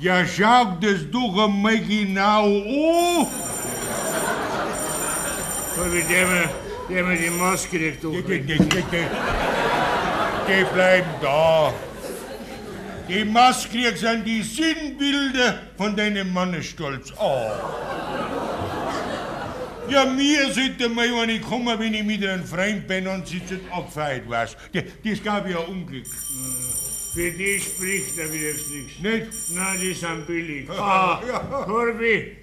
Ja, 0.00 0.24
schau 0.24 0.76
das 0.80 1.00
doch 1.10 1.44
einmal 1.44 1.78
genau 1.80 2.44
an. 2.46 3.26
Harvey, 5.76 6.02
der 6.08 6.26
mir, 6.26 6.48
der 6.88 7.04
mir 7.04 7.16
die 7.16 7.30
Maske 7.30 7.76
nicht 7.76 8.02
Die, 8.02 8.06
die, 8.06 8.12
durchbringt. 8.12 8.48
die, 8.48 8.58
die, 8.58 8.82
die, 8.92 9.06
die 10.48 10.64
bleiben 10.74 11.10
da. 11.20 11.72
Die 13.08 13.24
Masken 13.24 13.96
sind 13.96 14.26
die 14.26 14.42
Sinnbilder 14.42 15.62
von 15.78 15.96
deinem 15.96 16.30
Mannesstolz. 16.30 17.10
Oh. 17.18 17.50
Ja, 19.88 20.04
mir 20.04 20.52
sollte 20.52 20.90
mal 20.90 21.08
eine 21.22 21.40
kommen, 21.40 21.78
wenn 21.78 21.94
ich 21.94 22.04
mit 22.04 22.22
einem 22.22 22.44
Freund 22.44 22.86
bin 22.86 23.08
und 23.08 23.26
sie 23.26 23.40
sind 23.46 23.62
abgefeiert, 23.72 24.28
weißt 24.28 24.56
Das, 24.74 24.84
das 25.02 25.24
gab 25.24 25.48
ja 25.48 25.58
Unglück. 25.60 26.06
Für 27.14 27.30
die 27.30 27.58
spricht 27.58 28.18
er 28.18 28.30
wieder 28.30 28.52
nichts. 28.52 29.00
Nicht? 29.00 29.56
Nein, 29.56 29.80
die 29.80 29.94
sind 29.94 30.26
billig. 30.26 30.68
Ah, 30.78 31.22
Corby, 31.64 32.36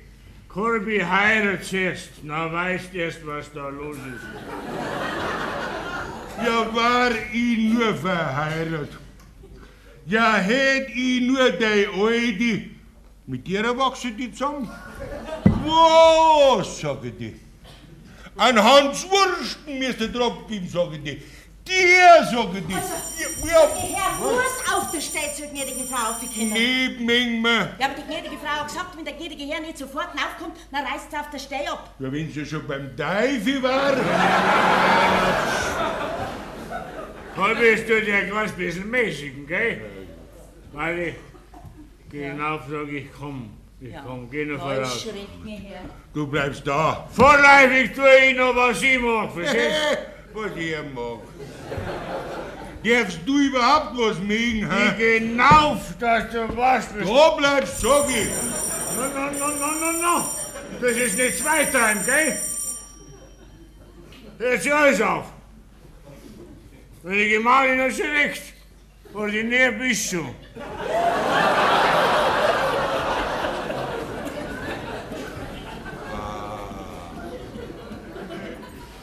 Corby 0.50 1.00
heiratet 1.00 1.72
erst. 1.74 2.10
Na, 2.24 2.52
weißt 2.52 2.96
erst, 2.96 3.20
was 3.28 3.54
da 3.54 3.70
los 3.70 3.98
ist. 3.98 4.26
Ja, 6.44 6.76
war 6.76 7.12
ich 7.32 7.58
nur 7.60 7.94
verheiratet. 7.94 9.05
Ja, 10.08 10.36
hätt 10.36 10.90
ich 10.90 11.22
nur 11.22 11.50
die 11.52 11.66
Alte. 11.88 12.70
Mit 13.28 13.48
der 13.48 13.76
wachsen 13.78 14.16
die 14.16 14.32
zusammen. 14.32 14.70
Was, 15.66 16.80
sag 16.80 17.04
ich 17.04 17.18
dir. 17.18 17.34
Ein 18.38 18.62
Hans 18.64 19.08
Wursten 19.10 19.80
müsste 19.80 20.10
drauf 20.10 20.46
geben, 20.48 20.68
sag 20.72 20.92
ich 20.94 21.02
dir. 21.04 21.18
Der, 21.68 22.24
sag 22.32 22.54
ich 22.56 22.66
dir. 22.68 22.76
Ja, 22.76 23.66
Der 23.66 23.90
ja, 23.90 23.98
Herr 23.98 24.20
muss 24.20 24.74
auf 24.76 24.92
der 24.92 25.02
Stelle 25.02 25.34
zur 25.34 25.48
gnädigen 25.48 25.88
Frau 25.88 26.12
aufkommen. 26.12 26.54
neben 26.54 27.42
mir. 27.42 27.74
Ja, 27.80 27.86
aber 27.88 27.96
die 27.96 28.04
gnädige 28.04 28.38
Frau 28.38 28.60
hat 28.60 28.68
gesagt, 28.68 28.96
wenn 28.98 29.06
der 29.06 29.14
gnädige 29.16 29.44
Herr 29.46 29.62
nicht 29.62 29.78
sofort 29.80 30.10
aufkommt, 30.10 30.58
dann 30.72 30.86
reißt 30.86 31.10
sie 31.10 31.18
auf 31.18 31.30
der 31.32 31.40
Stelle 31.40 31.72
ab. 31.72 31.96
Ja, 31.98 32.12
wenn 32.12 32.32
sie 32.32 32.46
schon 32.46 32.68
beim 32.68 32.96
Teufel 32.96 33.64
war. 33.64 33.94
Corby, 37.36 37.68
es 37.70 37.82
tut 37.88 38.08
ja 38.08 38.16
ein 38.18 38.30
kleines 38.30 38.52
bisschen 38.52 38.90
mäßigen, 38.90 39.48
gell? 39.48 39.82
Weil 40.76 41.00
ich 41.00 41.16
geh 42.12 42.26
hinauf, 42.26 42.64
sag 42.70 42.90
ich, 42.90 43.06
komm. 43.18 43.50
Ich 43.80 43.94
komm, 44.06 44.30
geh 44.30 44.44
noch 44.46 44.60
Da 44.60 44.82
ist 44.82 45.04
voraus. 45.04 45.16
Du 46.14 46.28
bleibst 46.28 46.68
da. 46.68 47.08
Vorläufig 47.14 47.94
tue 47.94 48.16
ich 48.30 48.38
noch, 48.38 48.54
was 48.54 48.82
ich 48.82 49.00
mag, 49.00 49.32
verstehst 49.32 49.76
Was 50.34 50.52
ich 50.58 50.76
mag. 50.94 51.20
Darfst 52.84 53.20
du 53.26 53.40
überhaupt 53.40 53.98
was 53.98 54.20
mögen, 54.20 54.62
du? 54.62 54.70
hä? 54.70 54.90
Ich 54.90 54.98
geh 54.98 55.20
hinauf, 55.20 55.80
dass 55.98 56.30
du 56.32 56.58
was 56.58 56.86
bist. 56.88 57.10
Da 57.10 57.30
bleibst, 57.38 57.80
sag 57.80 58.10
ich. 58.10 58.28
No, 58.98 59.08
no, 59.08 59.32
no, 59.32 59.48
no, 59.48 59.72
no, 59.80 59.92
no. 60.02 60.26
Das 60.82 60.98
ist 60.98 61.18
nicht 61.18 61.38
zweitime, 61.38 62.04
gell? 62.06 62.38
Hört 64.40 64.62
sich 64.62 64.74
alles 64.74 65.02
auf. 65.02 65.26
Wenn 67.04 67.14
die 67.14 67.30
Gemahlin 67.30 67.80
hat 67.80 67.94
schon 67.94 68.08
recht. 68.08 68.44
Ordinär 69.14 69.72
bist 69.72 70.12
du. 70.12 70.26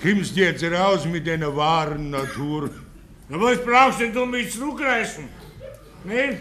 Kommst 0.03 0.37
jetzt 0.37 0.65
raus 0.65 1.05
mit 1.05 1.27
deiner 1.27 1.55
wahren 1.55 2.11
Natur. 2.11 2.71
Na, 3.29 3.41
was 3.41 3.63
brauchst 3.65 4.01
denn 4.01 4.13
du 4.13 4.25
mich 4.27 4.51
zurückreißen? 4.53 5.29
Nicht? 6.05 6.39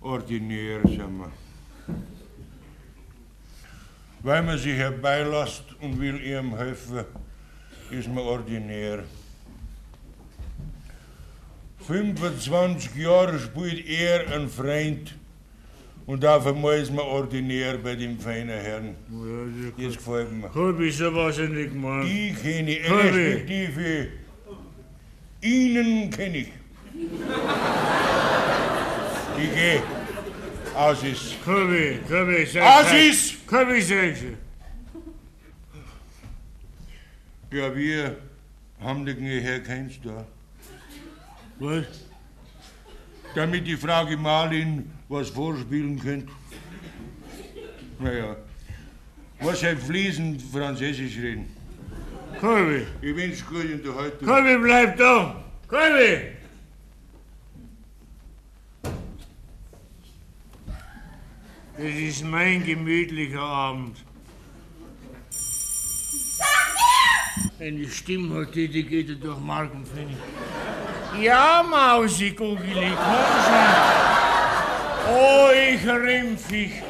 Ordinär, 0.00 0.80
sag 0.84 1.10
mal. 1.10 1.32
Weil 4.20 4.42
man 4.42 4.58
sich 4.58 4.76
herbeilässt 4.76 5.64
und 5.80 6.00
will 6.00 6.20
ihm 6.20 6.56
helfen, 6.56 7.04
ist 7.90 8.08
man 8.08 8.18
ordinär. 8.18 9.04
25 11.86 12.96
Jahre 12.96 13.38
spielt 13.38 13.88
er 13.88 14.32
ein 14.34 14.48
Freund 14.48 15.14
und 16.06 16.24
auf 16.24 16.46
einmal 16.46 16.78
ist 16.78 16.92
man 16.92 17.04
ordinär 17.04 17.78
bei 17.78 17.94
dem 17.94 18.18
feinen 18.18 18.60
Herrn. 18.60 18.96
Das 19.78 19.96
gefällt 19.96 20.32
mir. 20.32 20.52
Hab 20.52 20.80
ich 20.80 20.96
sowas 20.96 21.38
nicht 21.38 21.72
gemacht. 21.72 22.06
Ich 22.08 22.42
kenne 22.42 22.76
Harvey. 22.88 23.32
Respektive. 23.32 24.08
Ihnen 25.42 26.10
kenne 26.10 26.38
ich. 26.38 26.52
Ich 29.38 29.54
geh. 29.54 29.80
Aus 30.74 31.02
ist. 31.02 31.44
Kobi, 31.44 31.98
Kobi, 32.08 32.46
sag 32.46 32.84
Aus 32.84 32.92
ist! 32.92 33.46
Kobi, 33.46 33.80
du. 33.80 34.36
Ja, 37.56 37.74
wir 37.74 38.16
haben 38.80 39.06
den 39.06 39.22
Herr 39.22 39.60
Keins 39.60 39.94
da. 40.02 40.26
Was? 41.58 41.86
Damit 43.34 43.66
die 43.66 43.76
Frau 43.76 44.04
Gemahlin 44.06 44.90
was 45.08 45.30
vorspielen 45.30 45.98
könnte. 45.98 46.32
Naja, 47.98 48.36
was 49.40 49.62
halt 49.62 49.78
fließend 49.80 50.42
Französisch 50.42 51.16
reden. 51.16 51.46
Kobi, 52.40 52.86
Ich 53.00 53.16
wünsche 53.16 53.44
gute 53.44 53.74
Unterhaltung. 53.74 54.28
Kobi, 54.28 54.56
bleib 54.58 54.96
da. 54.98 55.44
Kobi! 55.68 56.36
Das 61.78 61.94
ist 61.94 62.24
mein 62.24 62.64
gemütlicher 62.64 63.40
Abend. 63.40 63.96
Eine 67.58 67.88
Stimme 67.88 68.42
hat 68.42 68.54
die, 68.54 68.68
die 68.68 68.84
geht 68.84 69.08
ja 69.08 69.14
durch 69.14 69.38
Mark 69.40 69.72
und 69.74 69.86
Pfennig. 69.88 70.16
Ja, 71.20 71.62
Mausi, 71.62 72.30
Gugeli, 72.32 72.92
komm 72.94 73.26
schon. 73.44 75.14
Oh, 75.14 75.48
ich 75.50 75.86
rimpf 75.86 76.50
ich. 76.52 76.85